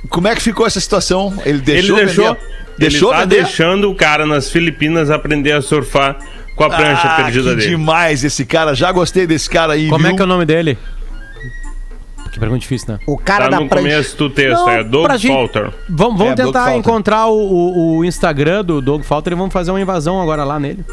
[0.09, 1.33] Como é que ficou essa situação?
[1.45, 2.39] Ele Ele deixou deixou, vender?
[2.79, 3.43] Deixou ele tá vender?
[3.43, 6.17] deixando o cara nas Filipinas aprender a surfar
[6.55, 7.69] com a prancha ah, perdida que dele.
[7.69, 8.73] demais esse cara.
[8.73, 10.13] Já gostei desse cara aí, Como viu?
[10.13, 10.77] é que é o nome dele?
[12.31, 12.99] Que pergunta difícil, né?
[13.07, 13.83] O cara Tá da no prancha.
[13.89, 15.71] começo do texto, Não, é Doug gente- Falter.
[15.89, 16.79] Vamos, vamos É, Doug tentar Falter.
[16.79, 20.59] encontrar o, o- o Instagram do Doug Falter e vamos fazer uma invasão agora lá
[20.59, 20.85] nele.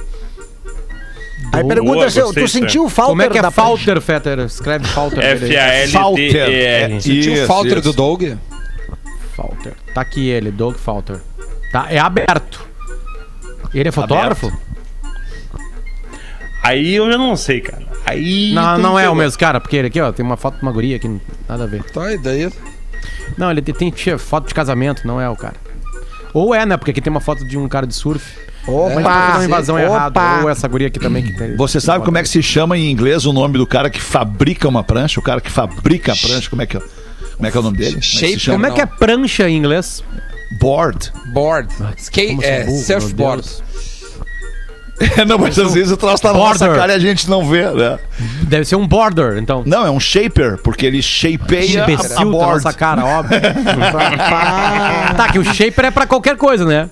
[1.53, 3.69] Aí pergunta Boa, se tu sentiu falta Como é que é da prancha?
[3.69, 4.39] Falter, Fetter?
[4.41, 5.23] Escreve Falter.
[5.23, 7.01] F-A-L-T-E-R.
[7.01, 7.83] Sentiu Isso, o Falter isso.
[7.83, 8.23] do Doug?
[9.37, 9.75] Falter.
[9.95, 11.21] Tá aqui ele, Doug Falter.
[11.73, 12.65] Tá, é aberto.
[13.75, 14.53] Ele é fotógrafo?
[16.63, 17.87] Aí eu já não sei, cara.
[18.05, 18.53] Aí.
[18.53, 20.73] Não, não é o mesmo cara, porque ele aqui, ó, tem uma foto de uma
[20.73, 21.83] guria aqui, nada a ver.
[21.85, 22.51] Tá, e daí?
[23.37, 25.55] Não, ele tem, tinha foto de casamento, não é o cara.
[26.33, 26.77] Ou é, né?
[26.77, 28.37] Porque aqui tem uma foto de um cara de surf.
[28.67, 29.01] Opa!
[29.01, 30.21] Mas foi uma invasão errada.
[30.43, 31.57] Ou essa guria aqui também que tem.
[31.57, 34.69] Você sabe como é que se chama em inglês o nome do cara que fabrica
[34.69, 35.21] uma prancha?
[35.21, 37.63] O cara que fabrica a prancha, como é que é, como é, que é o
[37.63, 37.93] nome dele?
[37.93, 38.51] Como é que Shape-?
[38.51, 40.03] Como é que é prancha em inglês?
[40.59, 41.13] Board.
[41.33, 41.69] Board.
[41.97, 43.49] Skate, é, burro, surfboard.
[45.27, 47.71] Não, mas às vezes o troço tá na nossa cara e a gente não vê,
[47.71, 47.99] né?
[48.45, 49.63] Deve ser um border, então.
[49.67, 52.65] Não, é um shaper, porque ele shapeia a, a Imbecil da board.
[52.65, 53.39] nossa cara, óbvio.
[55.17, 56.89] tá, que o shaper é pra qualquer coisa, né?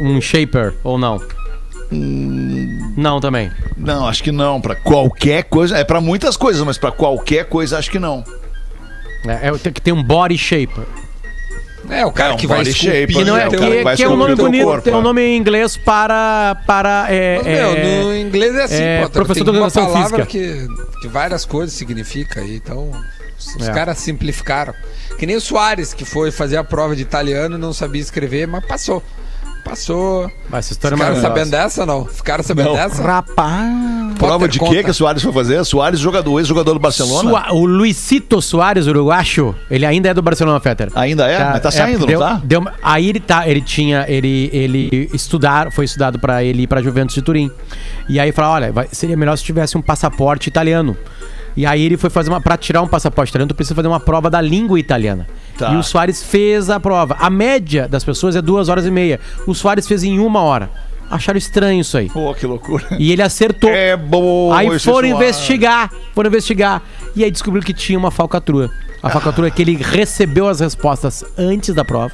[0.00, 1.20] Um shaper, ou não?
[2.96, 3.50] Não, também.
[3.76, 4.60] Não, acho que não.
[4.60, 5.78] Pra qualquer coisa.
[5.78, 8.22] É pra muitas coisas, mas pra qualquer coisa acho que não.
[9.26, 10.84] É, é, tem que ter um body shaper.
[11.90, 12.92] É, o cara É, um que vai esculpir.
[12.92, 14.98] shape, Que, não é, o que, que que é um nome bonito, corpo, tem um
[14.98, 15.02] é.
[15.02, 16.56] nome em inglês para.
[16.66, 19.10] para é, Mas, é, meu, no inglês é assim, é, pô.
[19.10, 20.26] professor tem de uma palavra física.
[20.26, 22.90] que, que várias coisas significa aí, então...
[23.56, 23.72] Os É.
[23.72, 24.74] caras simplificaram.
[25.16, 28.48] Que nem o Soares, que foi fazer a prova de italiano e não sabia escrever,
[28.48, 29.00] mas passou.
[29.68, 30.30] Passou.
[30.48, 31.28] Mas essa história é Ficaram maravilhosa.
[31.34, 32.04] sabendo dessa não?
[32.06, 33.02] Ficaram sabendo dessa?
[33.02, 34.14] Rapaz.
[34.18, 35.62] Prova Potter, de quê que o Soares foi fazer?
[35.64, 37.28] Soares, jogador, ex-jogador do Barcelona.
[37.30, 40.88] Sua- o Luisito Soares, uruguacho, ele ainda é do Barcelona, Fetter.
[40.94, 41.44] Ainda é?
[41.44, 42.40] Mas tá saindo, deu- não tá?
[42.42, 46.82] deu aí ele tá, ele tinha, ele, ele estudar, foi estudado pra ele ir pra
[46.82, 47.50] Juventus de Turim.
[48.08, 50.96] E aí falou, olha, vai- seria melhor se tivesse um passaporte italiano.
[51.58, 53.98] E aí ele foi fazer uma, pra tirar um passaporte italiano, tu precisa fazer uma
[53.98, 55.26] prova da língua italiana.
[55.58, 55.72] Tá.
[55.72, 57.16] E o Soares fez a prova.
[57.18, 59.18] A média das pessoas é duas horas e meia.
[59.44, 60.70] O Soares fez em uma hora.
[61.10, 62.08] Acharam estranho isso aí.
[62.10, 62.86] Pô, que loucura.
[62.96, 63.70] E ele acertou.
[63.70, 64.52] É bom.
[64.52, 66.80] Aí foram investigar, foram investigar.
[67.16, 68.70] E aí descobriram que tinha uma falcatrua.
[69.02, 72.12] A falcatrua é que ele recebeu as respostas antes da prova.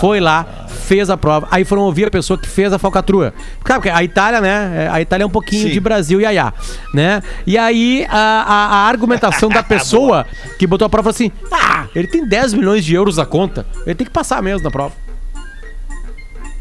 [0.00, 1.46] Foi lá, fez a prova.
[1.50, 3.32] Aí foram ouvir a pessoa que fez a falcatrua.
[3.62, 4.88] Claro, porque a Itália, né?
[4.92, 5.72] A Itália é um pouquinho Sim.
[5.72, 6.52] de Brasil e aiá,
[6.92, 7.22] né?
[7.46, 10.26] E aí a, a- a argumentação da pessoa
[10.58, 13.64] que botou a prova falou assim: ah, ele tem 10 milhões de euros na conta.
[13.86, 14.92] Ele tem que passar mesmo na prova.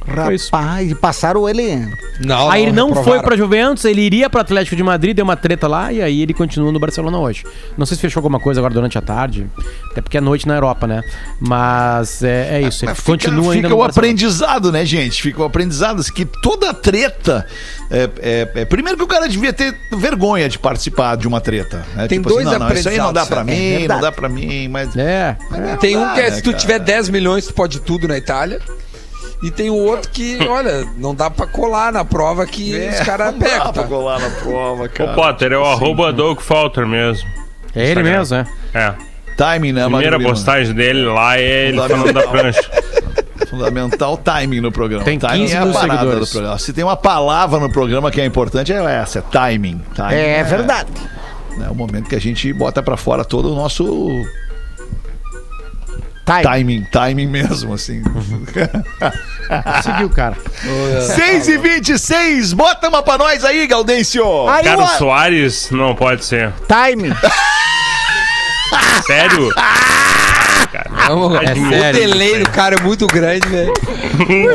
[0.05, 0.37] Foi.
[0.37, 1.87] Rapaz, e passaram ele.
[2.19, 3.23] Não, Aí ele não foi reprovaram.
[3.23, 6.33] pra Juventus, ele iria pro Atlético de Madrid, deu uma treta lá e aí ele
[6.33, 7.43] continua no Barcelona hoje.
[7.77, 9.47] Não sei se fechou alguma coisa agora durante a tarde,
[9.91, 11.01] até porque é noite na Europa, né?
[11.39, 13.89] Mas é, é isso, ele Mas continua ainda fica o Barcelona.
[13.89, 15.21] aprendizado, né, gente?
[15.21, 17.45] Fica o aprendizado assim, que toda treta.
[17.89, 21.85] É, é- é- primeiro que o cara devia ter vergonha de participar de uma treta.
[21.95, 22.07] né?
[22.07, 24.01] Tem Tipo dois assim, não, não, isso aí não dá pra aprendizados, mim, é não
[24.01, 24.95] dá pra mim, mas.
[24.97, 25.75] É, é.
[25.77, 26.57] Tem um que é, né, se tu cara?
[26.59, 28.59] tiver 10 milhões, tu pode tudo na Itália.
[29.43, 32.99] E tem o outro que, olha, não dá pra colar na prova que É, os
[33.01, 33.87] caras não dá pegam, pra tá?
[33.89, 35.13] colar na prova, Ô, cara.
[35.13, 37.27] Potter, é o arroba Doug Falter mesmo.
[37.75, 38.45] É ele mesmo, é.
[38.73, 38.93] É.
[39.35, 42.61] Timing, né, Primeira postagem dele lá é ele falando da prancha.
[43.49, 45.03] Fundamental timing no programa.
[45.03, 46.29] Tem timing 15 é a parada seguidores.
[46.29, 46.59] do programa.
[46.59, 49.81] Se tem uma palavra no programa que é importante, é essa, é timing.
[49.95, 50.89] Timing É verdade.
[51.63, 53.85] É o momento que a gente bota pra fora todo o nosso
[56.25, 56.43] Aí.
[56.43, 58.01] timing, timing mesmo, assim.
[59.75, 60.35] Conseguiu, cara.
[61.15, 64.47] 6 e 26 bota uma pra nós aí, Gaudêncio.
[64.47, 66.53] Aí Cara, o o Soares não pode ser.
[66.67, 67.13] time.
[69.05, 69.49] Sério?
[71.07, 71.99] Não, É o sério.
[71.99, 73.73] delay do cara é muito grande, velho.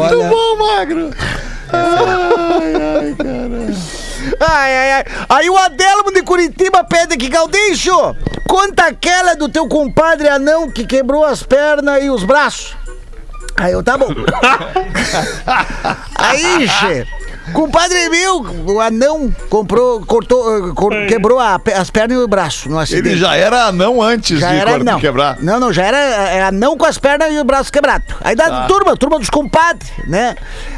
[0.00, 1.10] Olha, Bom, Magro.
[1.72, 3.14] Ai, ai,
[4.40, 5.04] ai.
[5.28, 8.16] Aí o Adelmo de Curitiba pede aqui, Gaudêncio,
[8.48, 12.76] conta aquela do teu compadre anão que quebrou as pernas e os braços.
[13.56, 14.08] Aí eu, tá bom.
[16.14, 17.06] Aí, che,
[17.52, 22.68] compadre meu, o anão, comprou, cortou, eh, cor- quebrou a as pernas e o braço
[22.68, 23.08] no acidente.
[23.08, 25.00] Ele já era anão antes Já de era cor- de não.
[25.00, 25.36] quebrar.
[25.40, 28.04] Não, não, já era é, anão com as pernas e o braço quebrado.
[28.22, 28.66] Aí da Tá.
[28.66, 30.34] turma, turma dos compadres, né?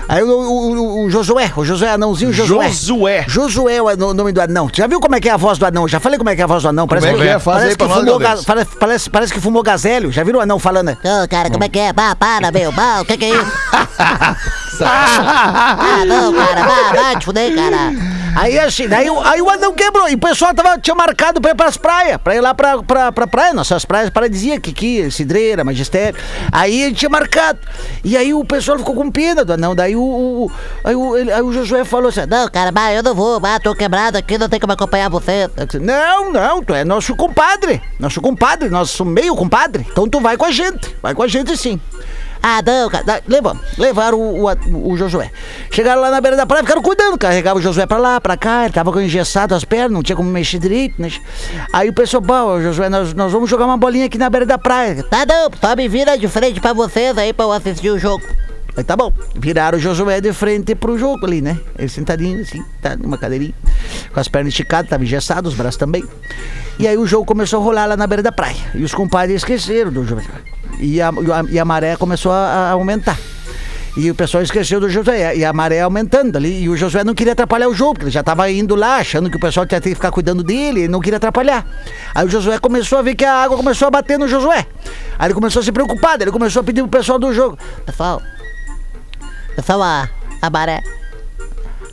[0.08, 2.68] Aí o, o, o- o Josué, o Josué anãozinho, Josué.
[2.70, 3.24] Josué.
[3.28, 4.68] Josué é o no- nome do anão.
[4.68, 5.86] Tu já viu como é que é a voz do anão?
[5.88, 6.86] Já falei como é que é a voz do anão.
[6.86, 7.38] Parece é que é?
[7.38, 10.10] Faz parece aí pra que fumou ga- parece, parece, parece que fumou gazélio.
[10.12, 10.90] Já viram o anão falando?
[10.92, 11.92] Ô, cara, como é que é?
[11.92, 12.72] Pá, para, meu.
[12.72, 13.52] Pá, o que que é isso?
[14.80, 16.62] ah, não, cara.
[16.62, 17.76] Vá, vai te fuder, cara.
[18.36, 20.08] Aí assim, daí, o- aí o anão quebrou.
[20.08, 23.10] E o pessoal tava, tinha marcado pra ir pras praias, pra ir lá pra, pra,
[23.10, 26.18] pra praia, nossas praias paradisíacas aqui, Cidreira, Magistério.
[26.52, 27.58] Aí ele tinha marcado.
[28.04, 29.74] E aí o pessoal ficou com pena do anão.
[29.74, 30.52] Daí o, o-
[30.84, 33.40] aí o, ele- aí o Josué falou assim: Não, cara, vai, eu não vou.
[33.40, 35.50] Vai, tô quebrado aqui, não tem como acompanhar você.
[35.80, 37.82] Não, não, tu é nosso compadre.
[37.98, 39.84] Nosso compadre, nosso meio compadre.
[39.90, 40.96] Então tu vai com a gente.
[41.02, 41.80] Vai com a gente sim.
[42.42, 43.22] Ah, não, cara.
[43.26, 45.30] Levou, levaram o, o, o Josué.
[45.70, 47.18] Chegaram lá na beira da praia, ficaram cuidando.
[47.18, 48.64] Carregavam o Josué pra lá, pra cá.
[48.64, 51.10] Ele tava engessado as pernas, não tinha como mexer direito, né?
[51.72, 54.58] Aí o pessoal, pô, Josué, nós, nós vamos jogar uma bolinha aqui na beira da
[54.58, 55.02] praia.
[55.04, 58.24] Tá, não, só me vira de frente pra vocês aí pra eu assistir o jogo.
[58.76, 59.12] Aí tá bom.
[59.34, 61.58] Viraram o Josué de frente pro jogo ali, né?
[61.78, 63.54] Ele sentadinho assim, tá numa cadeirinha,
[64.12, 66.04] com as pernas esticadas, tava engessado, os braços também.
[66.78, 68.56] E aí o jogo começou a rolar lá na beira da praia.
[68.74, 70.24] E os compadres esqueceram do Josué.
[70.78, 71.10] E a,
[71.50, 73.18] e a- maré começou a, aumentar.
[73.96, 75.36] E o pessoal esqueceu do Josué.
[75.36, 76.62] E a maré aumentando ali.
[76.62, 79.28] E o Josué não queria atrapalhar o jogo, porque ele já tava indo lá, achando
[79.28, 81.66] que o pessoal tinha que ficar cuidando dele, ele não queria atrapalhar.
[82.14, 84.64] Aí o Josué começou a ver que a água começou a bater no Josué.
[85.18, 87.58] Aí ele começou a se preocupar, ele começou a pedir pro pessoal do jogo.
[87.84, 88.22] Pessoal,
[89.60, 90.08] pessoal, a,
[90.40, 90.82] a maré.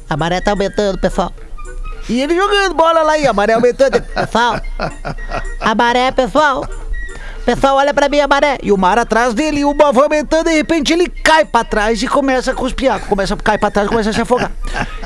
[0.09, 1.33] A maré tá aumentando, pessoal.
[2.09, 4.01] E ele jogando bola lá e a maré aumentando.
[4.15, 4.61] Pessoal,
[5.59, 6.65] a maré, pessoal.
[7.45, 8.57] Pessoal, olha pra mim a maré.
[8.63, 12.01] E o mar atrás dele, e o vai aumentando, de repente ele cai pra trás
[12.01, 13.07] e começa a cuspir água.
[13.07, 14.51] Começa a cair pra trás e começa a se afogar.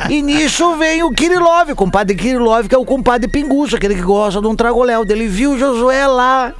[0.08, 4.02] E nisso vem o Kirilov, o compadre Kirilov, que é o compadre Pinguço, aquele que
[4.02, 5.04] gosta de um tragoléu.
[5.10, 6.54] Ele viu o Josué lá,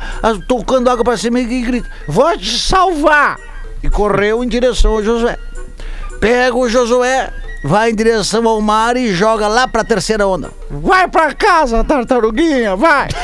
[0.48, 3.38] tocando água pra cima e grita: Vou te salvar!
[3.84, 5.38] E correu em direção ao Josué.
[6.22, 10.52] Pega o Josué, vai em direção ao mar e joga lá pra terceira onda.
[10.74, 13.10] Vai pra casa, tartaruguinha, vai!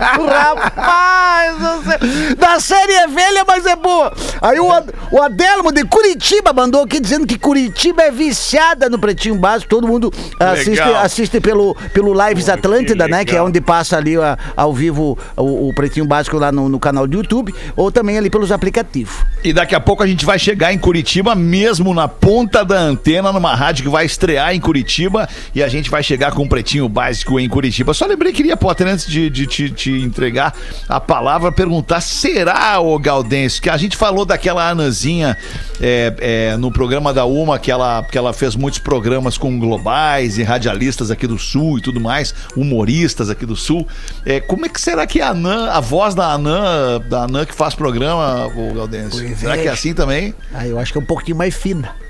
[0.00, 1.98] Rapaz, do céu.
[2.36, 4.12] da série é velha, mas é boa.
[4.40, 8.98] Aí o, Ad- o Adelmo de Curitiba mandou aqui dizendo que Curitiba é viciada no
[8.98, 9.68] Pretinho Básico.
[9.68, 10.96] Todo mundo assiste, Legal.
[10.96, 13.24] assiste pelo, pelo Lives Atlântida, que né?
[13.24, 16.78] Que é onde passa ali a- ao vivo o, o Pretinho Básico lá no, no
[16.78, 19.14] canal do YouTube, ou também ali pelos aplicativos.
[19.42, 23.32] E daqui a pouco a gente vai chegar em Curitiba, mesmo na ponta da antena,
[23.32, 25.28] numa rádio que vai estrear em Curitiba.
[25.54, 27.92] E a gente vai chegar com um pretinho básico em Curitiba.
[27.94, 30.54] Só lembrei que queria, Potter, antes de, de te, te entregar
[30.86, 35.36] a palavra, perguntar: será, ô Gaudêncio, que a gente falou daquela Anazinha
[35.80, 40.36] é, é, no programa da Uma, que ela, que ela fez muitos programas com globais
[40.36, 43.88] e radialistas aqui do Sul e tudo mais, humoristas aqui do Sul.
[44.26, 47.54] É, como é que será que a Anã, a voz da Anã, da Anã que
[47.54, 49.36] faz programa, ô Gaudêncio?
[49.38, 49.62] Será é.
[49.62, 50.34] que é assim também?
[50.52, 51.94] Ah, eu acho que é um pouquinho mais fina.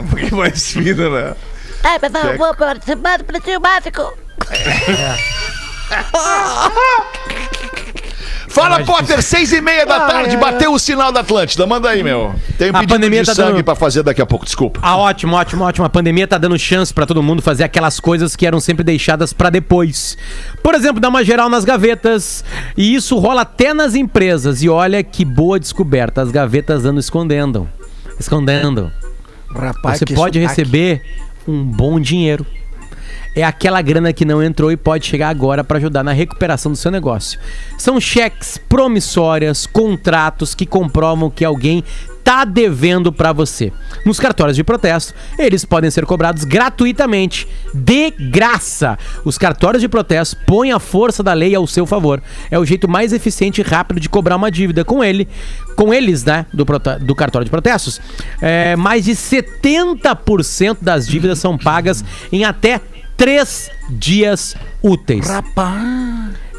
[0.00, 1.34] Um pouquinho mais fina, né?
[1.82, 4.02] Ai, pessoal, eu vou participar do Pretinho Básico.
[8.48, 11.64] Fala, Potter, seis e meia da tarde, bateu o sinal da Atlântida.
[11.68, 12.34] Manda aí, meu.
[12.58, 14.80] Tem um A pedido pandemia de tá sangue dando- pra fazer daqui a pouco, desculpa.
[14.82, 15.86] Ah, ótimo, ótimo, ótimo.
[15.86, 19.32] A pandemia tá dando chance pra todo mundo fazer aquelas coisas que eram sempre deixadas
[19.32, 20.18] pra depois.
[20.64, 22.44] Por exemplo, dar uma geral nas gavetas.
[22.76, 24.62] E isso rola até nas empresas.
[24.62, 26.20] E olha que boa descoberta.
[26.20, 27.68] As gavetas andam escondendo.
[28.18, 28.90] Escondendo.
[29.54, 30.60] Rapaz, Você que pode sotaque.
[30.60, 31.02] receber
[31.50, 32.46] um bom dinheiro.
[33.34, 36.76] É aquela grana que não entrou e pode chegar agora para ajudar na recuperação do
[36.76, 37.38] seu negócio.
[37.78, 41.84] São cheques promissórias, contratos que comprovam que alguém
[42.24, 43.72] tá devendo para você.
[44.04, 48.98] Nos cartórios de protesto, eles podem ser cobrados gratuitamente, de graça.
[49.24, 52.22] Os cartórios de protesto põem a força da lei ao seu favor.
[52.50, 55.28] É o jeito mais eficiente e rápido de cobrar uma dívida com ele,
[55.76, 56.64] com eles, né, do,
[57.00, 58.00] do cartório de protestos.
[58.40, 62.80] É, mais de 70% das dívidas são pagas em até
[63.16, 65.26] três dias úteis.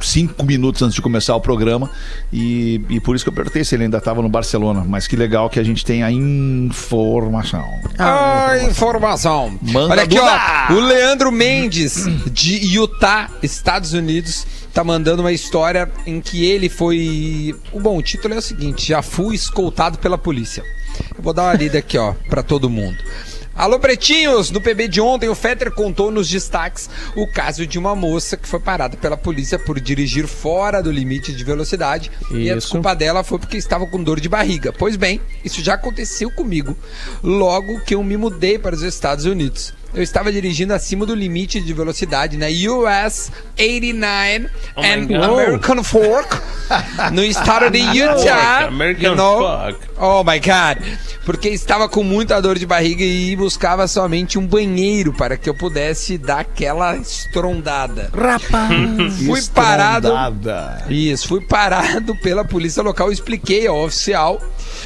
[0.01, 1.91] cinco minutos antes de começar o programa,
[2.31, 4.85] e, e por isso que eu perguntei se ele ainda estava no Barcelona.
[4.87, 7.65] Mas que legal que a gente tem a informação.
[7.99, 9.59] Ah, informação.
[9.63, 10.73] Manda, Olha aqui, ó.
[10.75, 17.55] O Leandro Mendes, de Utah, Estados Unidos, tá mandando uma história em que ele foi.
[17.73, 20.63] O bom, o título é o seguinte: já fui escoltado pela polícia.
[21.17, 22.97] Eu vou dar uma lida aqui, ó, pra todo mundo.
[23.55, 24.51] Alô, pretinhos!
[24.51, 28.49] No PB de ontem, o Fetter contou nos destaques o caso de uma moça que
[28.49, 32.11] foi parada pela polícia por dirigir fora do limite de velocidade.
[32.31, 32.69] E a Isso.
[32.69, 34.73] desculpa dela foi porque estava com dor de barriga.
[34.73, 36.75] Pois bem, isso já aconteceu comigo
[37.23, 39.75] logo que eu me mudei para os Estados Unidos.
[39.95, 45.23] Eu estava dirigindo acima do limite de velocidade na US 89 Oh and God.
[45.23, 46.37] American Fork
[47.13, 48.69] no estado de Utah.
[48.69, 49.39] American you know?
[49.41, 49.79] Fork.
[49.99, 50.83] Oh my God.
[51.27, 55.55] Porque estava com muita dor de barriga e buscava somente um banheiro para que eu
[55.55, 58.11] pudesse dar aquela estrondada.
[59.27, 60.09] Fui parado.
[60.09, 60.85] Estrondada.
[60.89, 64.41] Isso, fui parado pela polícia local, expliquei ao oficial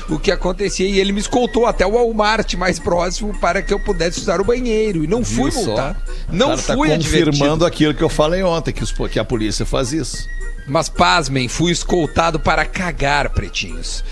[0.09, 3.81] o que acontecia e ele me escoltou até o Walmart mais próximo para que eu
[3.81, 5.66] pudesse usar o banheiro e não fui Viu só?
[5.66, 5.96] multado.
[6.30, 7.30] Não cara tá fui advertido.
[7.30, 10.28] confirmando aquilo que eu falei ontem, que, os- que a polícia faz isso.
[10.68, 14.02] Mas pasmem, fui escoltado para cagar, pretinhos.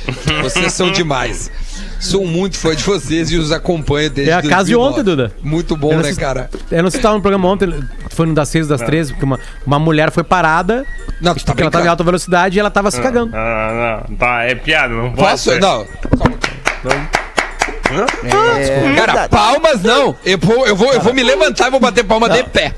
[0.40, 1.50] Vocês são demais.
[1.98, 4.92] Sou muito fã de vocês e os acompanho desde É a casa de 2009.
[4.92, 5.32] ontem, Duda.
[5.42, 6.48] Muito bom, não né, cara?
[6.70, 7.68] Eu não sei se tava no programa ontem,
[8.10, 10.86] foi no das 6 das 13, porque uma, uma mulher foi parada,
[11.20, 13.32] Não, tu tá porque ela tava em alta velocidade e ela tava se cagando.
[13.32, 14.16] Não, não, não.
[14.16, 15.50] Tá, é piada, não pode Posso?
[15.50, 15.60] ser.
[15.60, 15.84] Não.
[18.02, 19.28] É Cara, verdade.
[19.28, 20.16] palmas não.
[20.24, 22.74] Eu vou, eu vou, eu vou me levantar e vou bater palma de pé.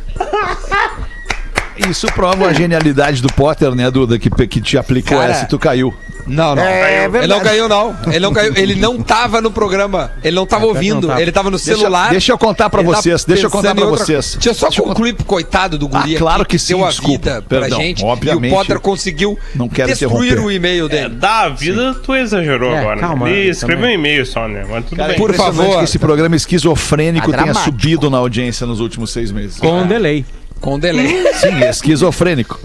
[1.77, 4.19] Isso prova a genialidade do Potter, né, Duda?
[4.19, 5.95] Que, que te aplicou Cara, essa e tu caiu.
[6.27, 6.63] Não, não.
[6.63, 7.29] É ele verdade.
[7.29, 7.97] não caiu, não.
[8.09, 8.53] Ele não caiu.
[8.57, 10.11] Ele não tava no programa.
[10.25, 11.07] Ele não tava ouvindo.
[11.07, 11.23] tava.
[11.23, 12.11] Ele tava no celular.
[12.11, 14.33] deixa eu contar pra vocês, deixa eu contar pra outra vocês.
[14.35, 16.85] Deixa eu só Deixa eu concluir pro coitado do guri Ah, claro que sim, deu
[16.85, 17.13] a desculpa.
[17.19, 18.05] vida pra Perdão, gente.
[18.05, 18.51] obviamente.
[18.51, 21.09] E o Potter conseguiu Não quero destruir o e-mail É, dele.
[21.11, 23.01] da vida tu exagerou É, agora.
[23.01, 24.65] calma, Ele escreveu um e-mail só, né?
[24.69, 25.17] Mas tudo Cara, bem.
[25.17, 25.79] é Por impressionante favor.
[25.79, 29.59] que esse programa esquizofrênico Tá tenha subido na audiência nos últimos seis meses.
[29.59, 30.25] Com delay.
[30.61, 31.09] Com delay.
[31.35, 32.59] Sim, é esquizofrênico.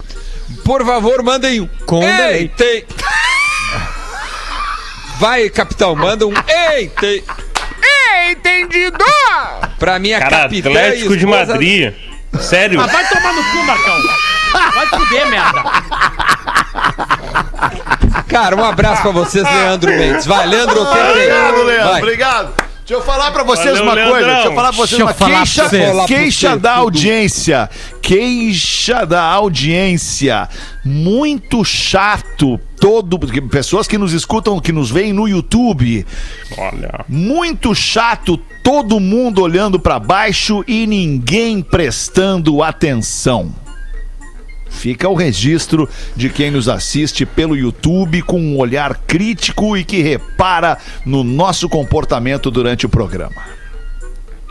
[0.64, 1.68] Por favor, mandem um.
[1.86, 2.48] Com delay.
[2.48, 2.84] tem.
[5.18, 6.32] Vai, capitão, manda um.
[6.72, 7.22] Ei, tem.
[8.30, 9.04] Entendido!
[9.78, 11.94] Pra minha Cara, capitã Atlético de esposa- Madrid.
[12.40, 12.80] Sério?
[12.80, 13.96] Ah, vai tomar no cu, Marcão.
[14.74, 15.62] Vai fuder, merda.
[18.28, 20.24] Cara, um abraço pra vocês, Leandro Mendes.
[20.26, 20.80] Vai, Leandro.
[20.82, 21.88] Obrigado, Leandro.
[21.90, 22.00] Vai.
[22.02, 22.54] Obrigado.
[22.86, 24.26] Deixa eu falar pra vocês Valeu, uma coisa.
[24.26, 24.34] Leandrão.
[24.34, 27.70] Deixa eu falar pra vocês Deixa uma falar queixa, pra queixa da audiência.
[28.02, 30.48] Queixa da audiência.
[30.84, 32.60] Muito chato.
[32.80, 33.16] Todo,
[33.48, 36.04] pessoas que nos escutam, que nos veem no YouTube.
[36.58, 37.04] Olha.
[37.08, 43.61] Muito chato, todo mundo olhando pra baixo e ninguém prestando atenção.
[44.72, 50.02] Fica o registro de quem nos assiste pelo YouTube com um olhar crítico e que
[50.02, 53.62] repara no nosso comportamento durante o programa.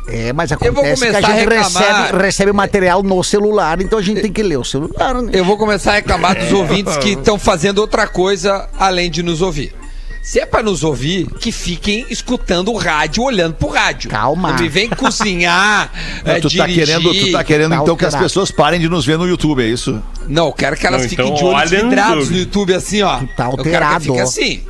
[0.08, 2.04] É, mas acontece que a a gente reclamar.
[2.04, 5.32] recebe, recebe material no celular, então a gente tem que ler o celular, né?
[5.34, 9.42] Eu vou começar a reclamar dos ouvintes que estão fazendo outra coisa além de nos
[9.42, 9.74] ouvir.
[10.22, 14.10] Se é pra nos ouvir, que fiquem escutando o rádio, olhando pro rádio.
[14.12, 14.52] Calma.
[14.54, 15.92] Não me vem cozinhar,
[16.24, 16.86] é, tu, tá dirigir.
[16.86, 18.24] querendo, tu tá querendo Tá então que as alterado.
[18.30, 20.02] pessoas parem de nos ver no YouTube, é isso?
[20.28, 22.34] Não, eu quero que elas Não, fiquem então de olhos vidrados YouTube.
[22.34, 23.18] no YouTube, assim, ó.
[23.36, 24.04] tá Eu quero que alterado.
[24.06, 24.62] fique assim.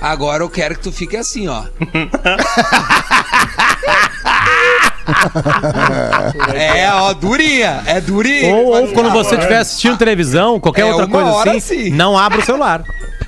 [0.00, 1.64] Agora eu quero que tu fique assim, ó.
[6.54, 7.82] é, ó, durinha.
[7.86, 8.54] É durinha.
[8.54, 11.90] Ou, ou quando você estiver assistindo televisão, qualquer É, outra coisa assim, sim.
[11.90, 12.82] não abra o celular.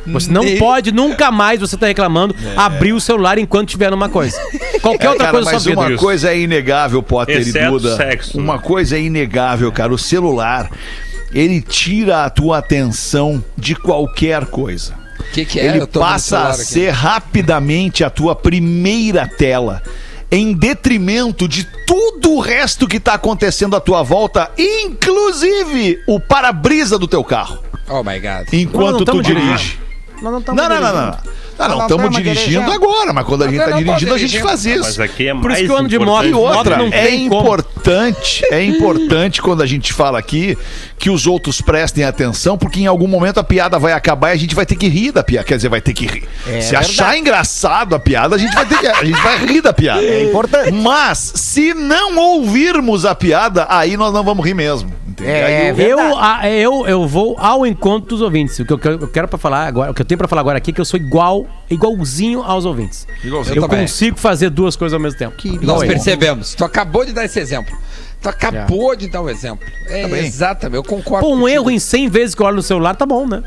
[0.07, 4.09] Você não Nem- pode, nunca mais você tá reclamando, abrir o celular enquanto estiver numa
[4.09, 4.37] coisa.
[4.81, 5.99] Qualquer outra É, Cara, coisa da mas sua uma vida.
[6.01, 7.97] coisa é inegável, Potter e Exceto Duda.
[7.97, 8.39] sexo.
[8.39, 9.93] Uma coisa é inegável, cara.
[9.95, 10.71] O celular,
[11.33, 14.95] ele tira a tua atenção de qualquer coisa.
[15.21, 15.67] O que, que é?
[15.67, 16.65] ele Eu tô passa celular a aqui.
[16.65, 19.81] ser rapidamente a tua primeira tela.
[20.31, 26.99] Em detrimento de tudo o resto que tá acontecendo à tua volta, inclusive o para-brisa
[26.99, 28.49] do teu carro, Oh my God.
[28.53, 29.79] enquanto tu tamo dirige.
[30.23, 31.07] Nós não estamos Não, não, não, não.
[31.07, 31.19] não.
[31.59, 34.19] Ah, não, estamos tamo dirigindo agora, mas quando a gente eu tá tô dirigindo, a
[34.19, 34.81] gente faz isso.
[34.83, 36.27] Mas aqui é Por mais isso que eu ando de moto.
[36.27, 40.57] E outra, não é importante, é importante quando a gente fala aqui
[40.99, 44.37] que os outros prestem atenção, porque em algum momento a piada vai acabar e a
[44.37, 45.47] gente vai ter que rir da piada.
[45.47, 46.25] Quer dizer, vai ter que rir.
[46.63, 49.73] Se achar engraçado a piada, a gente vai ter que, a gente vai rir da
[49.73, 50.03] piada.
[50.03, 50.73] É importante.
[50.73, 54.93] Mas se não ouvirmos a piada, aí nós não vamos rir mesmo.
[55.09, 55.35] Entendeu?
[55.35, 55.75] É.
[55.79, 58.59] Eu, a- eu, eu vou ao encontro dos ouvintes.
[58.59, 60.41] O que eu, quero- eu quero para falar agora, o que eu tenho pra falar
[60.43, 63.07] agora aqui é que eu sou igual, igualzinho aos ouvintes.
[63.25, 63.57] Igualzinho.
[63.57, 63.81] Eu, também.
[63.81, 65.35] consigo fazer duas coisas ao mesmo tempo.
[65.43, 65.95] Nós Igual ele.
[65.95, 66.55] percebemos.
[66.55, 67.77] Tu acabou de dar esse exemplo.
[68.21, 69.67] Tu acabou de dar um exemplo.
[69.89, 70.25] É, bem.
[70.25, 70.77] exatamente.
[70.77, 71.27] Eu concordo.
[71.27, 71.49] Pô, um contigo.
[71.49, 73.43] erro em 100 vezes que eu olho no celular, tá bom, né?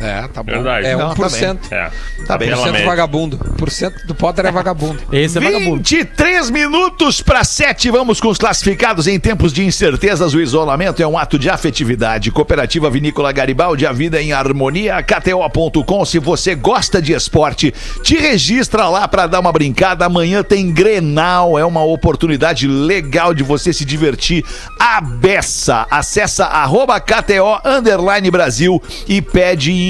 [0.00, 0.52] É, tá bom.
[0.52, 0.86] Verdade.
[0.86, 1.58] É Não, tá 1%.
[1.70, 1.90] É.
[2.26, 2.48] Tá bem.
[2.48, 2.86] Pela 1% média.
[2.86, 3.36] vagabundo.
[3.58, 4.98] Por cento do Potter é vagabundo.
[5.12, 5.76] Esse é vagabundo.
[5.76, 7.90] 23 minutos para 7.
[7.90, 10.32] Vamos com os classificados em tempos de incertezas.
[10.32, 12.30] O isolamento é um ato de afetividade.
[12.30, 15.02] Cooperativa Vinícola Garibaldi, a vida em harmonia.
[15.02, 16.04] KTO.com.
[16.06, 20.06] Se você gosta de esporte, te registra lá para dar uma brincada.
[20.06, 21.58] Amanhã tem Grenal.
[21.58, 24.42] É uma oportunidade legal de você se divertir
[24.78, 25.86] a beça.
[25.90, 29.89] Acessa arroba KTO underline Brasil e pede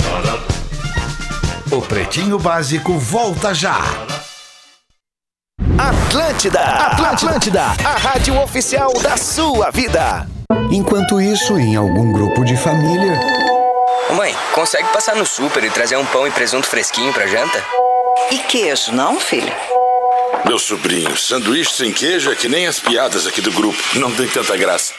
[1.71, 3.79] O Pretinho Básico volta já.
[6.09, 10.27] Atlântida, Atlântida, a rádio oficial da sua vida.
[10.71, 13.19] Enquanto isso, em algum grupo de família.
[14.09, 17.63] Ô, Mãe, consegue passar no super e trazer um pão e presunto fresquinho pra janta?
[18.31, 19.53] E queijo, não, filho?
[20.45, 23.77] Meu sobrinho, sanduíche sem queijo é que nem as piadas aqui do grupo.
[23.93, 24.93] Não tem tanta graça.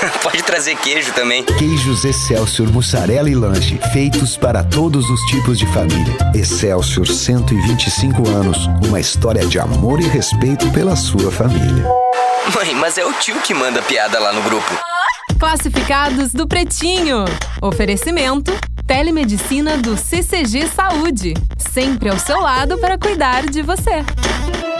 [0.22, 1.42] Pode trazer queijo também.
[1.44, 6.16] Queijos Excelsior Mussarela e Lanche, feitos para todos os tipos de família.
[6.34, 11.84] Excelsior 125 anos, uma história de amor e respeito pela sua família.
[12.54, 14.70] Mãe, mas é o tio que manda piada lá no grupo.
[15.38, 17.24] Classificados do Pretinho.
[17.60, 18.52] Oferecimento:
[18.86, 21.34] Telemedicina do CCG Saúde.
[21.58, 24.04] Sempre ao seu lado para cuidar de você.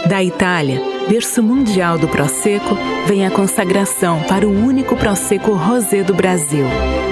[0.07, 6.13] Da Itália, berço mundial do Prosecco, vem a consagração para o único Prosecco Rosé do
[6.13, 6.65] Brasil.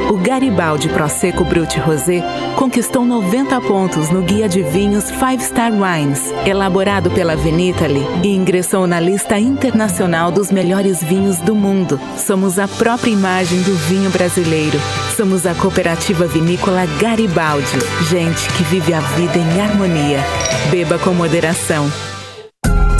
[0.09, 2.21] O Garibaldi Prosecco Brut Rosé
[2.55, 8.85] conquistou 90 pontos no Guia de Vinhos Five Star Wines, elaborado pela Vinitaly, e ingressou
[8.85, 11.99] na lista internacional dos melhores vinhos do mundo.
[12.17, 14.79] Somos a própria imagem do vinho brasileiro.
[15.15, 17.79] Somos a cooperativa vinícola Garibaldi.
[18.09, 20.19] Gente que vive a vida em harmonia.
[20.69, 21.89] Beba com moderação.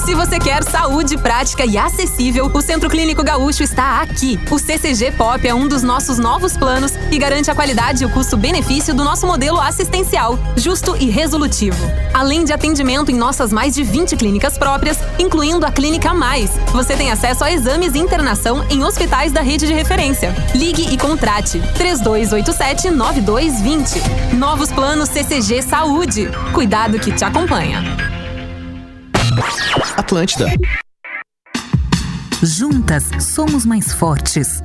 [0.06, 4.40] Se você quer saúde prática e acessível, o Centro Clínico Gaúcho está aqui.
[4.52, 8.12] O CCG Pop é um dos nossos novos planos e garante a qualidade e o
[8.12, 11.84] custo-benefício do nosso modelo assistencial, justo e resolutivo.
[12.14, 16.96] Além de atendimento em nossas mais de 20 clínicas próprias, incluindo a Clínica Mais, você
[16.96, 20.36] tem acesso a exames e internação em hospitais da rede de referência.
[20.54, 24.34] Ligue e contrate 3287-9220.
[24.34, 26.30] Novos planos CCG Saúde.
[26.54, 28.15] Cuidado que te acompanha.
[29.98, 30.48] Atlântida.
[32.42, 34.62] Juntas somos mais fortes.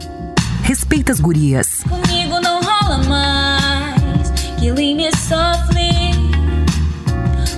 [0.62, 1.82] Respeita as gurias.
[1.88, 4.30] Comigo não rola mais.
[4.58, 6.10] Killing me softly.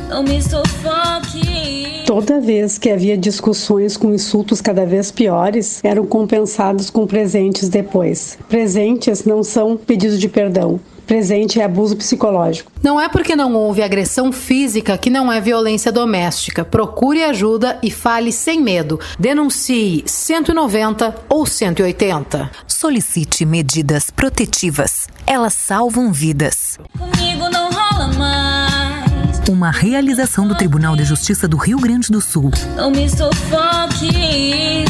[0.08, 2.04] Não me sufoque.
[2.06, 8.38] Toda vez que havia discussões com insultos cada vez piores, eram compensados com presentes depois.
[8.48, 10.78] Presentes não são pedidos de perdão.
[11.12, 12.72] Presente é abuso psicológico.
[12.82, 16.64] Não é porque não houve agressão física que não é violência doméstica.
[16.64, 18.98] Procure ajuda e fale sem medo.
[19.18, 22.50] Denuncie 190 ou 180.
[22.66, 25.06] Solicite medidas protetivas.
[25.26, 26.78] Elas salvam vidas.
[26.98, 29.42] Comigo não rola mais.
[29.50, 32.50] Uma realização do Tribunal de Justiça do Rio Grande do Sul.
[32.74, 34.86] Não me sufoque.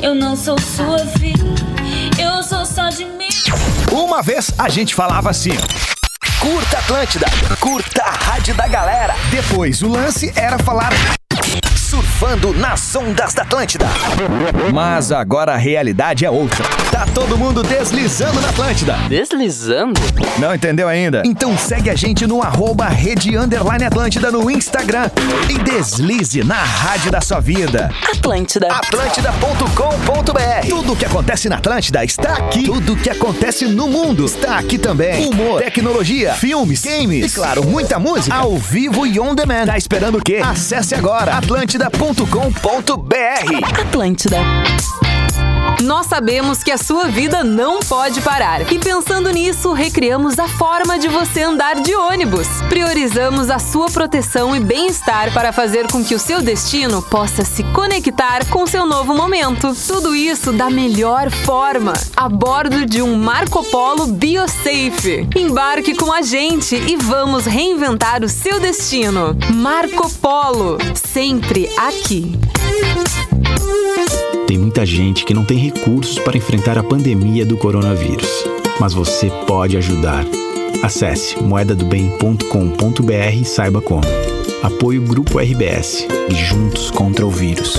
[0.00, 1.77] Eu não sou sua filha.
[2.38, 3.26] Eu sou só de mim.
[3.90, 5.56] Uma vez a gente falava assim.
[6.38, 7.26] Curta Atlântida,
[7.58, 9.12] curta a rádio da galera.
[9.28, 10.92] Depois o lance era falar
[11.88, 13.86] surfando nas ondas da Atlântida.
[14.74, 16.62] Mas agora a realidade é outra.
[16.90, 18.94] Tá todo mundo deslizando na Atlântida.
[19.08, 19.98] Deslizando?
[20.38, 21.22] Não entendeu ainda?
[21.24, 25.10] Então segue a gente no arroba rede underline Atlântida no Instagram
[25.48, 27.90] e deslize na rádio da sua vida.
[28.14, 28.68] Atlântida.
[28.70, 32.64] Atlântida.com.br Tudo o que acontece na Atlântida está aqui.
[32.64, 35.26] Tudo o que acontece no mundo está aqui também.
[35.28, 39.64] Humor, tecnologia, filmes, games e, claro, muita música ao vivo e on demand.
[39.66, 40.42] Tá esperando o quê?
[40.44, 41.34] Acesse agora
[41.86, 44.38] atlântida.com.br Atlântida.
[45.82, 48.72] Nós sabemos que a sua vida não pode parar.
[48.72, 52.48] E pensando nisso, recriamos a forma de você andar de ônibus.
[52.68, 57.62] Priorizamos a sua proteção e bem-estar para fazer com que o seu destino possa se
[57.64, 59.74] conectar com seu novo momento.
[59.86, 65.28] Tudo isso da melhor forma, a bordo de um Marco Polo BioSafe.
[65.36, 69.36] Embarque com a gente e vamos reinventar o seu destino.
[69.54, 72.38] Marco Polo, sempre aqui.
[74.48, 78.46] Tem muita gente que não tem recursos para enfrentar a pandemia do coronavírus.
[78.80, 80.24] mas você pode ajudar.
[80.82, 84.06] Acesse moedadobem.com.br e saiba como.
[84.62, 87.76] Apoio Grupo RBS e Juntos contra o Vírus.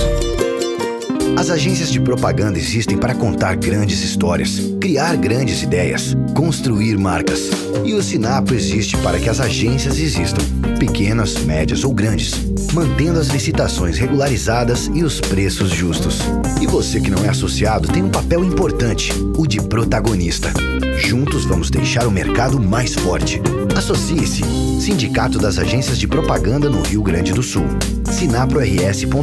[1.36, 7.50] As agências de propaganda existem para contar grandes histórias, criar grandes ideias, construir marcas.
[7.84, 10.42] E o Sinapro existe para que as agências existam,
[10.78, 12.32] pequenas, médias ou grandes,
[12.72, 16.20] mantendo as licitações regularizadas e os preços justos.
[16.60, 20.52] E você que não é associado tem um papel importante, o de protagonista.
[20.96, 23.40] Juntos vamos deixar o mercado mais forte.
[23.76, 24.42] Associe-se.
[24.80, 27.66] Sindicato das Agências de Propaganda no Rio Grande do Sul.
[28.10, 29.20] sinaprors.com.br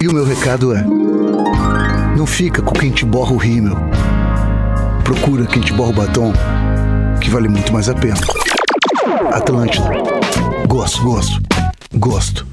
[0.00, 0.84] E o meu recado é:
[2.16, 3.76] não fica com quem te borra o rímel.
[5.04, 6.32] Procura quem te borra o batom,
[7.20, 8.18] que vale muito mais a pena.
[9.32, 10.17] Atlântida.
[10.68, 11.40] Gosto, gosto,
[11.94, 12.46] gosto.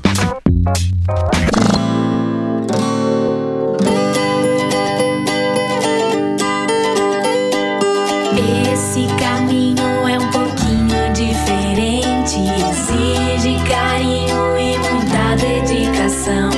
[8.71, 12.39] Esse caminho é um pouquinho diferente.
[12.69, 16.51] Exige carinho e muita dedicação.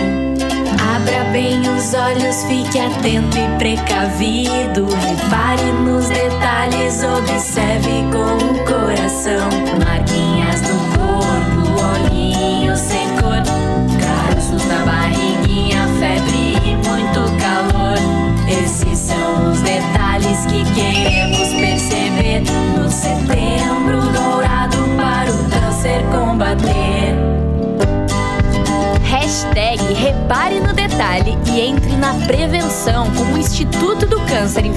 [0.96, 4.86] Abra bem os olhos, fique atento e precavido.
[4.86, 9.68] Repare nos detalhes, observe com o coração.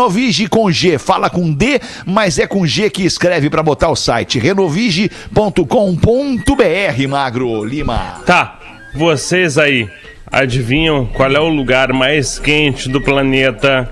[0.08, 3.96] Renovige com G, fala com D, mas é com G que escreve para botar o
[3.96, 4.40] site.
[4.40, 8.22] Renovige.com.br, Magro Lima.
[8.26, 8.58] Tá,
[8.96, 9.90] vocês aí
[10.32, 13.92] adivinham qual é o lugar mais quente do planeta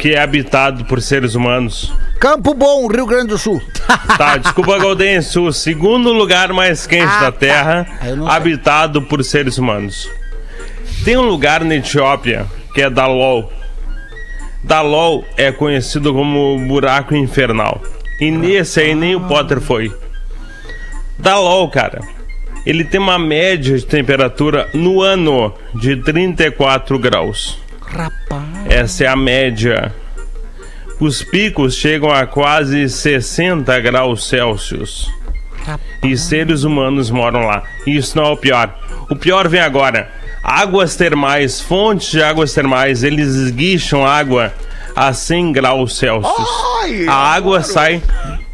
[0.00, 1.92] que é habitado por seres humanos?
[2.20, 3.60] Campo Bom, Rio Grande do Sul.
[4.16, 7.38] Tá, desculpa, Gaudense, o segundo lugar mais quente Ah, da tá.
[7.38, 8.12] Terra, sei.
[8.28, 10.08] habitado por seres humanos.
[11.04, 13.52] Tem um lugar na Etiópia que é Dalol.
[14.66, 17.80] Dalol é conhecido como buraco infernal.
[18.20, 19.94] E nesse aí nem o Potter foi.
[21.16, 22.00] Dalol, cara,
[22.66, 27.60] ele tem uma média de temperatura no ano de 34 graus.
[28.68, 29.94] Essa é a média.
[30.98, 35.08] Os picos chegam a quase 60 graus Celsius.
[36.02, 37.62] E seres humanos moram lá.
[37.86, 38.76] Isso não é o pior.
[39.08, 40.10] O pior vem agora.
[40.48, 44.54] Águas termais, fontes de águas termais, eles esguicham água
[44.94, 46.48] a 100 graus Celsius.
[47.08, 48.00] a água sai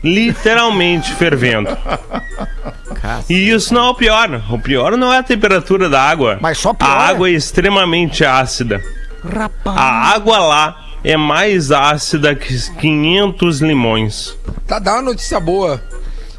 [0.03, 1.76] literalmente fervendo.
[3.28, 4.43] E isso não é o pior.
[4.51, 6.38] O pior não é a temperatura da água.
[6.40, 8.82] Mas só A água é extremamente ácida.
[9.66, 14.34] A água lá é mais ácida que 500 limões.
[14.66, 15.78] Tá, dá uma notícia boa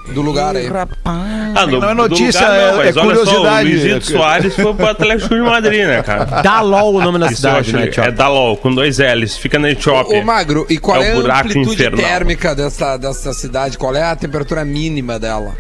[0.08, 0.70] do lugar aí.
[1.06, 3.68] Ah, do- Não é do notícia, lugar é- não, mas é olha Só, curiosidade.
[3.68, 6.26] o Luizito Soares foi pro Atlético de Madrid, né, cara?
[6.44, 7.90] Dalol o nome da cidade, né?
[7.96, 9.38] É Dalol, com dois L's.
[9.38, 10.20] Fica na Etiópia.
[10.20, 12.06] Ô, Magro, e qual é, o a amplitude infernal.
[12.06, 13.78] térmica dessa, dessa cidade?
[13.78, 15.54] Qual é a temperatura mínima dela?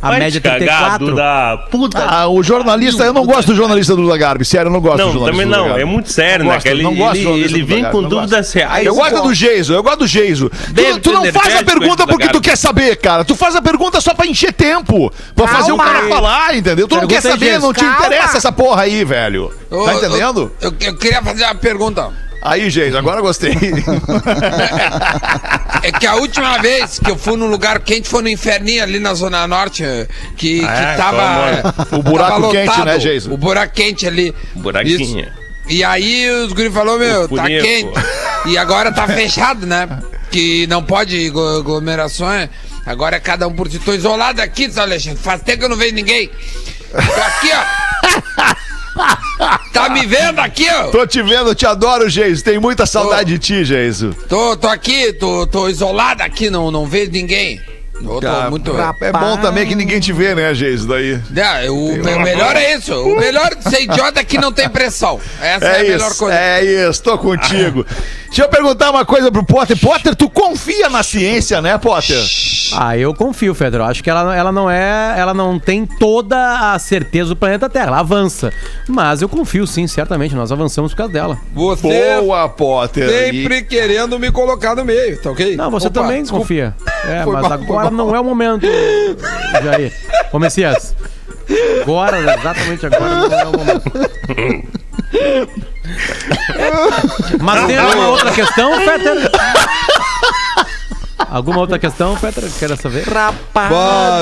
[0.00, 1.06] A Vai média é te cagar, 34.
[1.06, 1.56] Duda.
[1.70, 2.04] Puta.
[2.08, 5.06] Ah, o jornalista, eu não gosto do jornalista do Lagarbi, sério, eu não gosto do
[5.06, 5.76] Não, jornalista também do não.
[5.76, 6.60] É muito sério, Não né?
[6.64, 8.86] ele não gosto do ele, ele do vem com não dúvidas reais.
[8.86, 10.50] Eu gosto do Geiso, eu gosto do Geiso.
[10.74, 13.24] Tu, tu não faz a pergunta porque tu quer saber, cara.
[13.24, 15.12] Tu faz a pergunta só pra encher tempo.
[15.34, 15.92] Pra fazer o Calma.
[15.92, 16.86] cara falar, entendeu?
[16.86, 17.66] Tu não Pergunta quer aí, saber, Geiso.
[17.66, 17.96] não te Calma.
[17.98, 19.52] interessa essa porra aí, velho.
[19.70, 20.52] Ô, Tá entendendo?
[20.60, 22.10] Eu, eu queria fazer uma pergunta.
[22.48, 23.54] Aí, Geiso, agora gostei.
[25.80, 28.98] É que a última vez que eu fui num lugar quente foi no Inferninho ali
[28.98, 29.84] na Zona Norte,
[30.36, 31.72] que, É, que tava.
[31.88, 32.00] como?
[32.00, 33.32] O buraco tava quente, né, Geiso?
[33.32, 34.34] O buraco quente ali.
[34.56, 35.20] Buraquinho.
[35.20, 35.32] Isso.
[35.68, 37.92] E aí os guri falou, meu, tá quente.
[38.46, 39.88] E agora tá fechado, né?
[40.30, 42.48] Que não pode aglo- aglomerações.
[42.84, 43.78] Agora é cada um por si.
[43.78, 45.18] Tô isolado aqui, Alexandre.
[45.22, 46.28] Faz tempo que eu não vejo ninguém.
[46.90, 48.68] Tô aqui, ó.
[49.72, 50.88] Tá me vendo aqui, ó?
[50.88, 52.42] Tô te vendo, te adoro, Geiso.
[52.42, 54.14] Tem muita saudade de ti, Geiso.
[54.28, 57.60] Tô, tô aqui, tô, tô isolado aqui, não, não vejo ninguém.
[57.94, 58.72] Eu tô Cara, muito.
[59.00, 60.86] É bom também que ninguém te vê, né, Geiso?
[60.86, 61.20] Daí.
[61.36, 62.94] É, o me- melhor é isso.
[62.94, 65.20] O melhor de ser idiota é que não tem pressão.
[65.40, 66.38] Essa é, É a melhor isso, coisa.
[66.38, 67.84] é isso, tô contigo.
[68.28, 69.76] Deixa eu perguntar uma coisa pro Potter.
[69.78, 72.22] Potter, tu confia na ciência, né, Potter?
[72.74, 73.82] Ah, eu confio, Fedro.
[73.82, 75.14] Acho que ela, ela não é.
[75.18, 77.86] Ela não tem toda a certeza do planeta Terra.
[77.88, 78.52] Ela avança.
[78.86, 80.34] Mas eu confio, sim, certamente.
[80.34, 81.38] Nós avançamos por causa dela.
[81.54, 83.08] Você Boa, Potter.
[83.08, 85.56] sempre querendo me colocar no meio, tá ok?
[85.56, 86.44] Não, você Opa, também desculpa.
[86.44, 86.74] confia.
[87.06, 88.66] É, Foi mas mal, agora não é o momento,
[89.62, 89.92] Jair.
[90.32, 90.94] Ô, Messias.
[91.82, 93.92] Agora, exatamente agora, não é o momento.
[97.40, 99.30] Mas tem alguma outra questão, Peter?
[101.30, 102.44] Alguma outra questão, Peter?
[102.58, 103.04] Quer saber?
[103.06, 103.70] Rapaz.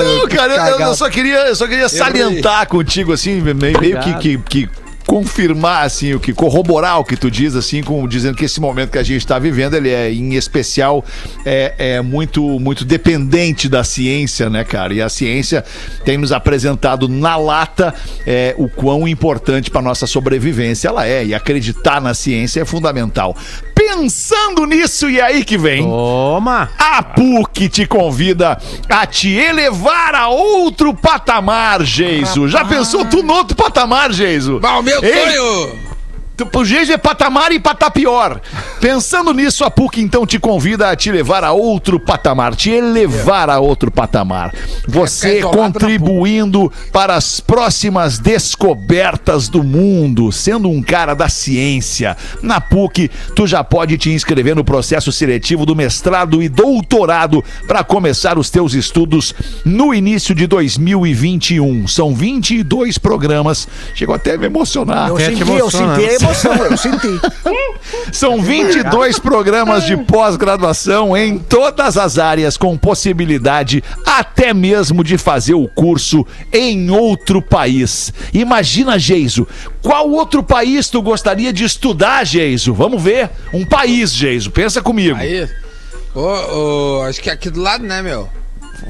[0.05, 4.13] Não, cara, eu, eu só queria, eu só queria salientar contigo, assim, meio, meio que,
[4.15, 4.69] que, que
[5.07, 8.91] confirmar, assim, o que corroborar o que tu diz, assim, com, dizendo que esse momento
[8.91, 11.03] que a gente está vivendo, ele é, em especial,
[11.45, 14.93] é, é muito, muito dependente da ciência, né, cara?
[14.93, 15.63] E a ciência
[16.03, 17.95] tem nos apresentado na lata
[18.25, 21.25] é, o quão importante para nossa sobrevivência ela é.
[21.25, 23.35] E acreditar na ciência é fundamental.
[23.97, 25.83] Pensando nisso, e aí que vem.
[25.83, 26.69] Toma!
[26.77, 32.47] A PUC te convida a te elevar a outro patamar, Geiso.
[32.47, 34.59] Já pensou tu no outro patamar, Geiso?
[34.59, 35.86] Bah, o meu Ei, sonho!
[36.53, 38.39] O Geiso é patamar e patar pior.
[38.79, 43.49] Pensando nisso, a PUC então te convida a te levar a outro patamar, te elevar
[43.49, 44.53] a outro patamar.
[44.87, 52.15] Você contribuindo para as próximas descobertas do mundo, sendo um cara da ciência.
[52.43, 57.83] Na PUC, tu já pode te inscrever no processo seletivo do mestrado e doutorado para
[57.83, 59.33] começar os teus estudos
[59.65, 61.87] no início de 2021.
[61.87, 63.67] São 22 programas.
[63.95, 65.09] Chegou até a me emocionar.
[65.09, 67.19] Eu senti, eu senti emoção, eu senti.
[68.11, 75.53] São 22 programas de pós-graduação em todas as áreas, com possibilidade até mesmo de fazer
[75.53, 78.13] o curso em outro país.
[78.33, 79.47] Imagina, Geiso,
[79.81, 82.73] qual outro país tu gostaria de estudar, Geiso?
[82.73, 83.29] Vamos ver.
[83.53, 85.17] Um país, Geiso, pensa comigo.
[85.17, 85.47] Aí.
[86.13, 86.21] Ô,
[86.99, 88.27] ô, acho que é aqui do lado, né, meu?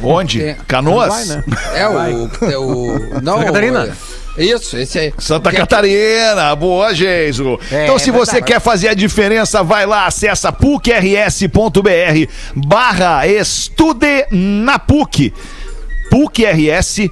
[0.02, 0.40] Onde?
[0.40, 1.10] Tem- Canoas?
[1.10, 1.44] Vai, né?
[1.76, 2.30] É o.
[2.52, 3.86] É o não, Santa Catarina?
[3.86, 5.14] é- Isso, esse aí.
[5.18, 7.60] Santa Catarina, boa, Geiso.
[7.72, 14.28] É, então, se é você quer fazer a diferença, vai lá, acessa pucrs.br barra estude
[14.32, 15.34] na PUC.
[16.12, 17.12] pucrs.br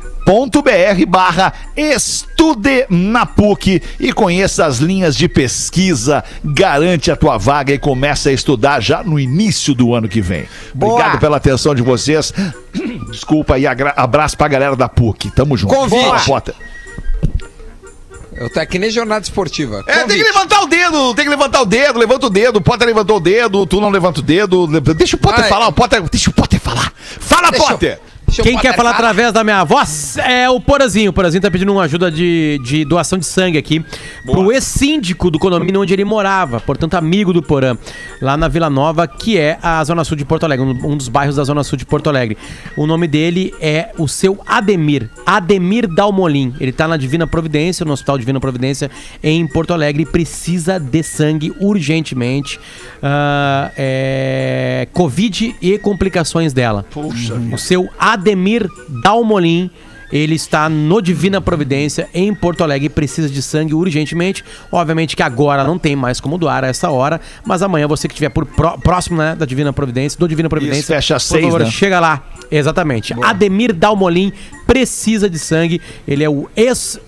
[1.07, 7.79] barra estude na PUC e conheça as linhas de pesquisa, garante a tua vaga e
[7.79, 10.45] começa a estudar já no início do ano que vem.
[10.73, 10.93] Boa.
[10.93, 12.31] Obrigado pela atenção de vocês.
[13.11, 15.31] Desculpa e abraço pra galera da PUC.
[15.31, 15.73] Tamo junto.
[15.73, 16.53] Convite.
[18.35, 19.83] Eu tô aqui nem jornada esportiva.
[19.87, 20.17] É, tem Convite.
[20.23, 23.17] que levantar o dedo, tem que levantar o dedo, levanta o dedo, o Potter levantou
[23.17, 24.67] o dedo, tu não levanta o dedo.
[24.93, 25.49] Deixa o Potter Vai.
[25.49, 26.91] falar, o Potter, deixa o Potter falar.
[27.19, 27.93] Fala, Deixa Potter!
[27.93, 31.11] eu Quem quer falar através da minha voz é o Porazinho.
[31.11, 33.83] O Porazinho tá pedindo uma ajuda de, de doação de sangue aqui
[34.25, 37.77] pro ex-síndico do condomínio onde ele morava, portanto, amigo do Porã,
[38.21, 41.35] lá na Vila Nova, que é a Zona Sul de Porto Alegre, um dos bairros
[41.37, 42.37] da Zona Sul de Porto Alegre.
[42.75, 46.53] O nome dele é o seu Ademir, Ademir Dalmolin.
[46.59, 48.91] Ele tá na Divina Providência, no Hospital Divina Providência,
[49.23, 52.59] em Porto Alegre, e precisa de sangue urgentemente.
[53.01, 56.85] Ah, é, Covid e complicações dela.
[56.89, 58.24] Puxa O seu Ademir
[58.89, 59.69] Dalmolin,
[60.11, 64.43] ele está no Divina Providência, em Porto Alegre, e precisa de sangue urgentemente.
[64.71, 68.13] Obviamente que agora não tem mais como doar a essa hora, mas amanhã você que
[68.13, 71.45] estiver por pró- próximo né, da Divina Providência, do Divina Providência, fecha às por seis,
[71.45, 71.69] favor, né?
[71.71, 72.23] chega lá.
[72.51, 73.13] Exatamente.
[73.21, 74.31] Ademir Dalmolin
[74.65, 75.81] precisa de sangue.
[76.07, 77.05] Ele é o ex-síndico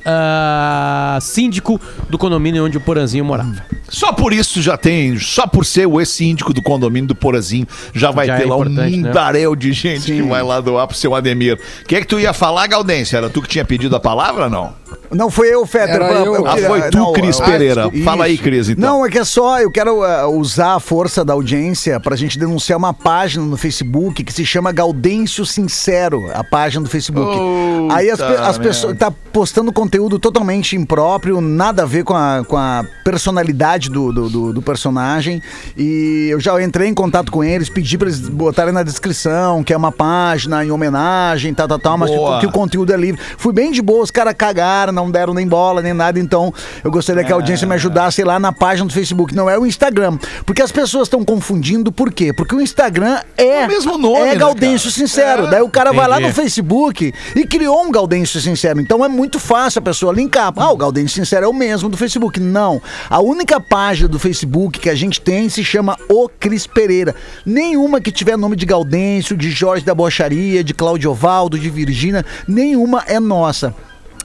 [2.09, 3.63] do condomínio onde o Poranzinho morava.
[3.89, 8.11] Só por isso já tem, só por ser o ex-síndico do condomínio do Porazinho, já
[8.11, 8.89] vai Já ter é lá um né?
[8.89, 11.59] mundaréu de gente que vai lá doar pro seu Ademir.
[11.81, 13.17] O que é que tu ia falar, Gaudêncio?
[13.17, 14.73] Era tu que tinha pedido a palavra ou não?
[15.09, 15.95] Não, foi eu, Fetter.
[15.95, 16.45] Era eu.
[16.45, 17.89] Ah, foi tu, Cris Pereira.
[18.03, 18.97] Fala aí, Cris, então.
[18.97, 22.37] Não, é que é só, eu quero uh, usar a força da audiência pra gente
[22.37, 27.31] denunciar uma página no Facebook que se chama Gaudêncio Sincero, a página do Facebook.
[27.31, 27.46] Puta
[27.91, 32.43] Aí as, pe- as pessoas tá postando conteúdo totalmente impróprio, nada a ver com a,
[32.47, 35.41] com a personalidade do, do, do- do personagem.
[35.77, 39.73] E eu já entrei em contato com eles, pedi pra eles botarem na descrição que
[39.73, 43.19] é uma página em homenagem, tal, tal, tal, mas que, que o conteúdo é livre.
[43.37, 46.19] Fui bem de boa, os caras cagaram, não deram nem bola, nem nada.
[46.19, 49.35] Então, eu gostaria que a audiência me ajudasse lá na página do Facebook.
[49.35, 50.17] Não é o Instagram.
[50.45, 52.31] Porque as pessoas estão confundindo, por quê?
[52.33, 53.65] Porque o Instagram é.
[53.65, 54.91] o mesmo nome, É né, Gaudêncio?
[54.91, 55.47] Sincero.
[55.47, 55.49] É.
[55.51, 56.29] Daí o cara vai lá Entendi.
[56.29, 58.81] no Facebook e criou um Gaudêncio Sincero.
[58.81, 60.51] Então é muito fácil a pessoa linkar.
[60.55, 62.39] Ah, o Gaudêncio Sincero é o mesmo do Facebook.
[62.39, 62.81] Não.
[63.07, 67.13] A única página do Facebook que a gente tem se chama O Cris Pereira.
[67.45, 72.25] Nenhuma que tiver nome de Gaudêncio, de Jorge da Bocharia, de Cláudio Ovaldo, de Virgínia,
[72.47, 73.75] nenhuma é nossa.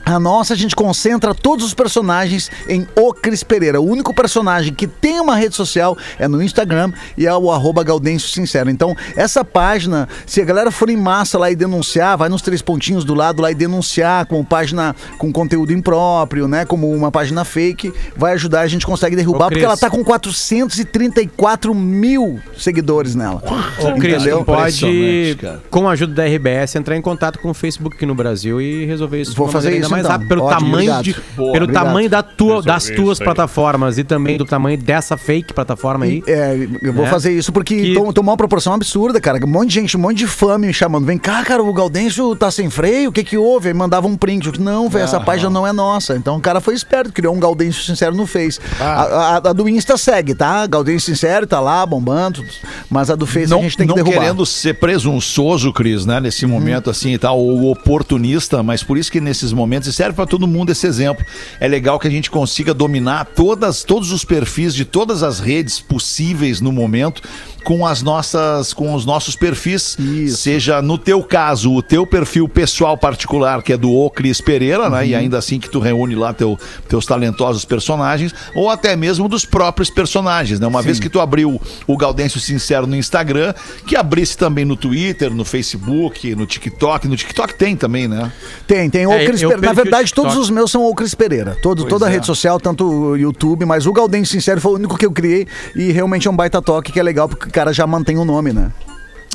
[0.05, 3.79] A nossa, a gente concentra todos os personagens em O Cris Pereira.
[3.79, 7.83] O único personagem que tem uma rede social é no Instagram e é o arroba
[7.83, 8.69] Gaudêncio Sincero.
[8.69, 12.61] Então, essa página, se a galera for em massa lá e denunciar, vai nos três
[12.61, 16.65] pontinhos do lado lá e denunciar como página com conteúdo impróprio, né?
[16.65, 21.73] Como uma página fake, vai ajudar, a gente consegue derrubar, porque ela tá com 434
[21.73, 23.41] mil seguidores nela.
[23.79, 25.37] Ô, Cris, pode,
[25.69, 28.85] com a ajuda da RBS, entrar em contato com o Facebook aqui no Brasil e
[28.85, 30.11] resolver isso Vou fazer isso, mais então.
[30.11, 31.03] rápido, pelo Ótimo, tamanho, obrigado.
[31.03, 31.85] de, Boa, pelo obrigado.
[31.85, 36.23] tamanho da tua, das tuas plataformas e também do tamanho dessa fake plataforma aí.
[36.27, 37.09] É, eu vou né?
[37.09, 39.39] fazer isso porque Que- tom- tomou uma proporção absurda, cara.
[39.43, 41.05] Um monte de gente, um monte de fã me chamando.
[41.05, 43.67] Vem cá, cara, o Gaudêncio tá sem freio, o que que houve?
[43.69, 44.47] Aí mandava um print.
[44.47, 46.15] Eu não, velho, essa página não é nossa.
[46.15, 48.59] Então o cara foi esperto, criou um Gaudêncio Sincero no Face.
[48.79, 48.83] Ah.
[48.85, 49.03] A,
[49.37, 50.65] a- a do Insta segue, tá?
[50.67, 52.43] Gaudêncio Sincero tá lá, bombando.
[52.89, 54.19] Mas a do Face não, a gente tem que não derrubar.
[54.19, 56.19] querendo ser presunçoso, Cris, né?
[56.19, 60.13] Nesse momento assim e tal, ou oportunista, mas por isso que nesses momentos, e serve
[60.13, 61.25] pra todo mundo esse exemplo,
[61.59, 65.79] é legal que a gente consiga dominar todas, todos os perfis de todas as redes
[65.79, 67.21] possíveis no momento
[67.63, 69.97] com as nossas, com os nossos perfis,
[70.29, 74.89] seja no teu caso, o teu perfil pessoal particular, que é do O Cris Pereira,
[74.89, 74.99] né?
[74.99, 75.03] Uhum.
[75.05, 79.45] E ainda assim que tu reúne lá teu, teus talentosos personagens, ou até mesmo dos
[79.45, 80.67] próprios personagens, né?
[80.67, 83.53] Uma vez que tu abriu o Gaudêncio Sincero no Instagram,
[83.87, 87.07] que abrisse também no Twitter, no Facebook, no TikTok.
[87.07, 88.31] No TikTok tem também, né?
[88.67, 89.67] Tem, tem o É, Cris eu Pereira.
[89.67, 91.57] Na verdade, todos os meus são o Cris Pereira.
[91.61, 92.13] Todo, toda a é.
[92.13, 95.47] rede social, tanto o YouTube, mas o Gaudêncio Sincero foi o único que eu criei
[95.75, 98.51] e realmente é um baita toque que é legal porque cara já mantém o nome,
[98.51, 98.69] né?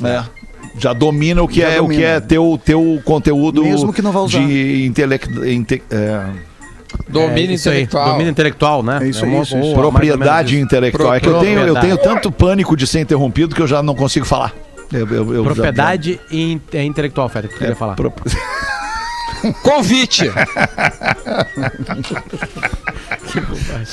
[0.03, 0.23] É.
[0.77, 2.07] Já domina o que Já é o que domina.
[2.07, 4.39] é teu, teu conteúdo Mesmo que não vá usar.
[4.39, 5.45] de intelecto.
[5.47, 6.25] inte- é,
[7.07, 8.11] Domínio É aí, intelectual.
[8.11, 8.99] Domínio intelectual, né?
[9.01, 9.73] É isso aí, uma- isso, isso.
[9.73, 11.13] propriedade intelectual.
[11.13, 13.95] É que eu tenho, eu tenho tanto pânico de ser interrompido que eu já não
[13.95, 14.53] consigo falar.
[14.91, 17.95] Eu- eu- eu já- Propriedade in- é intelectual, Feta, que tu queria falar.
[17.95, 18.11] Pro-
[19.63, 20.29] Convite.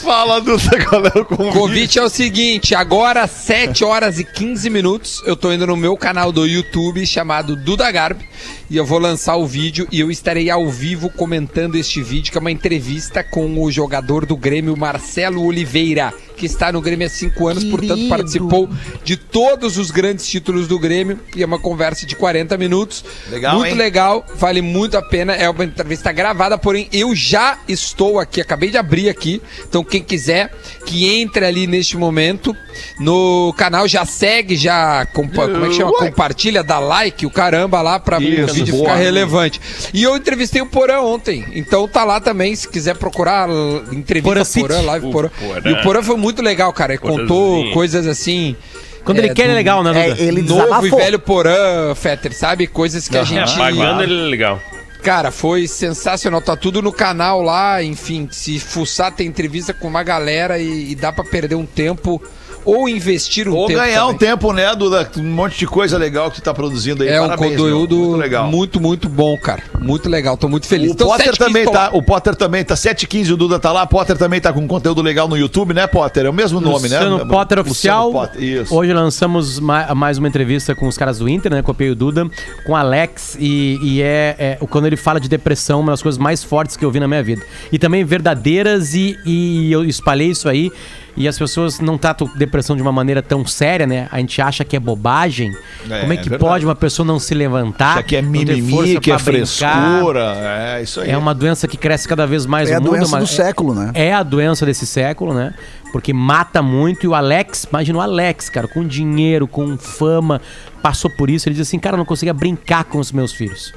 [0.03, 1.53] Fala, Duda, qual é o O convite?
[1.59, 5.77] convite é o seguinte, agora às 7 horas e 15 minutos, eu tô indo no
[5.77, 8.25] meu canal do YouTube chamado Duda Garbi
[8.69, 12.39] e eu vou lançar o vídeo e eu estarei ao vivo comentando este vídeo, que
[12.39, 17.11] é uma entrevista com o jogador do Grêmio, Marcelo Oliveira, que está no Grêmio há
[17.11, 18.69] 5 anos, portanto participou
[19.05, 23.05] de todos os grandes títulos do Grêmio e é uma conversa de 40 minutos.
[23.31, 23.75] Legal, Muito hein?
[23.79, 28.71] legal, vale muito a pena, é uma entrevista gravada, porém eu já estou aqui, acabei
[28.71, 29.26] de abrir aqui,
[29.69, 30.51] então quem quiser
[30.85, 32.55] que entre ali neste momento
[33.01, 35.93] no canal, já segue, já compa- como é que chama?
[35.93, 38.85] compartilha, dá like, o caramba lá pra o vídeo boa.
[38.85, 39.61] ficar relevante.
[39.93, 43.49] E eu entrevistei o Porã ontem, então tá lá também, se quiser procurar
[43.93, 45.29] entrevista Porã Porã, live Porã.
[45.31, 45.61] Porã.
[45.71, 47.73] E o Porã foi muito legal, cara, ele contou Porãzinho.
[47.75, 48.57] coisas assim...
[49.05, 50.99] Quando ele quer, ele é legal, né, É, ele Novo e desabafou.
[50.99, 52.67] velho Porã, Fetter, sabe?
[52.67, 53.57] Coisas que a É, gente...
[53.57, 54.61] pagando ele é legal.
[55.07, 56.41] Cara, foi sensacional.
[56.41, 57.81] Tá tudo no canal lá.
[57.81, 62.21] Enfim, se fuçar, tem entrevista com uma galera e, e dá pra perder um tempo
[62.67, 63.81] ou investir um Ou tempo.
[63.81, 64.19] ganhar um também.
[64.29, 65.09] tempo, né, Duda?
[65.17, 67.09] Um monte de coisa legal que tu tá produzindo aí.
[67.09, 67.77] É um Parabéns, conteúdo meu.
[67.79, 68.51] muito muito, legal.
[68.81, 69.63] muito, bom, cara.
[69.81, 70.37] Muito legal.
[70.37, 70.91] Tô muito feliz.
[70.91, 73.87] O Então, Potter 7h15 também tá, o Potter também tá 7h15, o Duda tá lá,
[73.87, 76.27] Potter também tá com conteúdo legal no YouTube, né, Potter?
[76.27, 76.99] É o mesmo nome, né?
[76.99, 78.13] Luciano Potter Luciano Oficial.
[78.13, 78.75] Potter, Isso.
[78.75, 81.63] Hoje lançamos ma- mais uma entrevista com os caras do Inter, né?
[81.63, 82.29] Copiei o Duda,
[82.65, 83.37] com o Alex.
[83.39, 86.77] E, e é, é o- quando ele fala de depressão, uma das coisas mais fortes
[86.77, 87.43] que eu vi na minha vida.
[87.71, 90.71] E também verdadeiras, e, e eu espalhei isso aí.
[91.17, 94.07] E as pessoas não tratam depressão de uma maneira tão séria, né?
[94.13, 95.57] A gente acha que é bobagem.
[95.89, 97.93] É, Como é que é pode uma pessoa não se levantar?
[97.93, 99.19] Isso aqui é não ter mimimi, que é brincar?
[99.21, 100.35] frescura.
[100.77, 101.11] É isso aí.
[101.11, 102.97] É uma doença que cresce cada vez mais É a no mundo.
[102.99, 103.91] doença mas do século, né?
[103.95, 105.55] É a doença desse século, né?
[105.93, 107.05] Porque mata muito.
[107.05, 110.41] E o Alex, imagina o Alex, cara, com dinheiro, com fama,
[110.83, 111.49] passou por isso.
[111.49, 113.73] Ele diz assim: cara, eu não conseguia brincar com os meus filhos.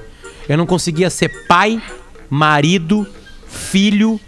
[0.49, 1.81] Eu não conseguia ser pai,
[2.29, 3.07] marido,
[3.47, 4.19] filho.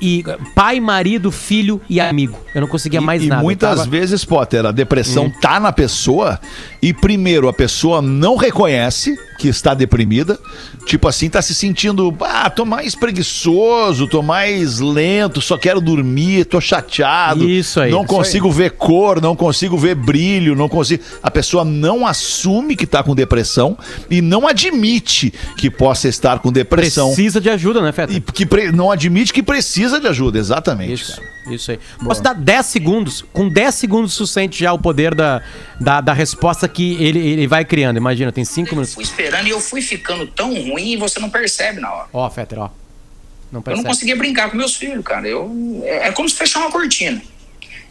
[0.00, 0.22] E
[0.54, 2.38] pai, marido, filho e amigo.
[2.54, 3.40] Eu não conseguia mais e nada.
[3.40, 3.90] Eu muitas tava- Hum.
[3.90, 6.38] vezes, Potter, a depressão tá na pessoa
[6.82, 10.38] e primeiro a pessoa não reconhece que está deprimida.
[10.86, 16.44] Tipo assim, tá se sentindo, ah, tô mais preguiçoso, tô mais lento, só quero dormir,
[16.44, 17.48] tô chateado.
[17.50, 21.02] Isso aí, Não isso consigo ver cor, não consigo ver brilho, não consigo.
[21.22, 23.76] A pessoa não assume que tá com depressão
[24.08, 27.08] e não admite que possa estar com depressão.
[27.08, 28.12] Precisa de ajuda, né, Feta?
[28.12, 30.92] E que pre- não admite que precisa de ajuda, exatamente.
[30.92, 31.20] Isso,
[31.54, 31.80] isso aí.
[32.04, 33.24] Posso dar 10 segundos?
[33.32, 35.42] Com 10 segundos tu sente já o poder da,
[35.80, 37.96] da, da resposta que ele, ele vai criando.
[37.96, 38.94] Imagina, tem 5 minutos.
[38.94, 42.08] Fui esperando e eu fui ficando tão ruim e você não percebe na hora.
[42.12, 42.62] Ó, Fetter, ó.
[42.62, 43.88] Não Eu não percebe.
[43.88, 45.26] conseguia brincar com meus filhos, cara.
[45.28, 47.22] Eu, é, é como se fechar uma cortina.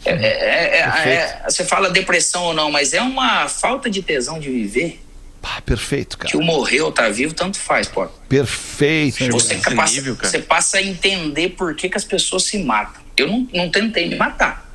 [0.04, 4.02] É- é- é- é- é- você fala depressão ou não, mas é uma falta de
[4.02, 5.00] tesão de viver.
[5.48, 6.28] Ah, perfeito, cara.
[6.28, 8.06] Que o morreu, tá vivo, tanto faz, pô.
[8.28, 9.30] Perfeito.
[9.30, 13.00] Você, passa, você passa a entender por que, que as pessoas se matam.
[13.16, 14.70] Eu não, não tentei me matar.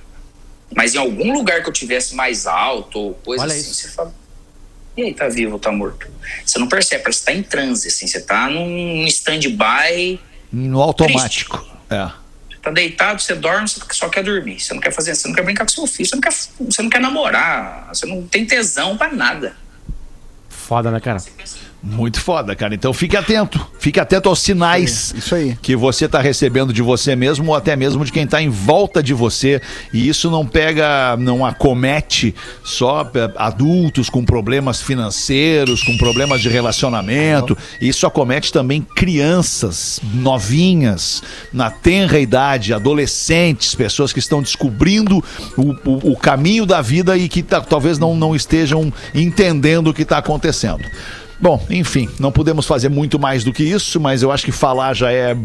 [0.76, 3.74] Mas em algum lugar que eu tivesse mais alto ou coisa Olha assim, isso.
[3.74, 4.14] você fala.
[4.96, 6.08] E aí, tá vivo ou tá morto?
[6.46, 8.08] Você não percebe, parece que tá em transe, assim.
[8.08, 10.20] Você tá num stand-by,
[10.52, 11.66] No automático.
[11.90, 12.10] É.
[12.62, 14.60] tá deitado, você dorme, você só quer dormir.
[14.60, 16.82] Você não quer fazer, você não quer brincar com seu filho, você não quer, você
[16.82, 19.56] não quer namorar, você não tem tesão pra nada.
[20.50, 21.20] Foda, né, cara?
[21.84, 22.76] Muito foda, cara.
[22.76, 23.60] Então fique atento.
[23.80, 25.58] Fique atento aos sinais Isso aí.
[25.62, 29.02] que você está recebendo de você mesmo ou até mesmo de quem está em volta
[29.02, 29.60] de você.
[29.92, 36.50] E isso não pega, não acomete só eh, adultos com problemas financeiros, com problemas de
[36.50, 37.58] relacionamento.
[37.82, 45.24] Isso acomete também crianças novinhas, na tenra idade, adolescentes, pessoas que estão descobrindo
[45.58, 49.94] o, o- o caminho da vida e que ta- talvez não, não estejam entendendo o
[49.94, 50.84] que está acontecendo.
[51.42, 54.94] Bom, enfim, não podemos fazer muito mais do que isso, mas eu acho que falar
[54.94, 55.36] já é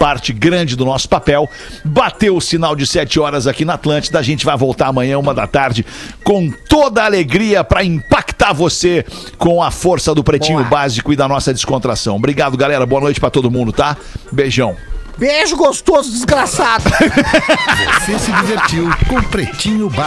[0.00, 1.48] parte grande do nosso papel.
[1.84, 4.18] Bateu o sinal de 7 horas aqui na Atlântida.
[4.18, 5.86] A gente vai voltar amanhã, uma da tarde,
[6.24, 9.04] com toda a alegria para impactar você
[9.38, 12.16] com a força do Pretinho Básico e da nossa descontração.
[12.16, 12.84] Obrigado, galera.
[12.84, 13.96] Boa noite para todo mundo, tá?
[14.32, 14.76] Beijão.
[15.16, 16.84] Beijo gostoso, desgraçado.
[18.04, 20.02] Você se divertiu com Pretinho Básico.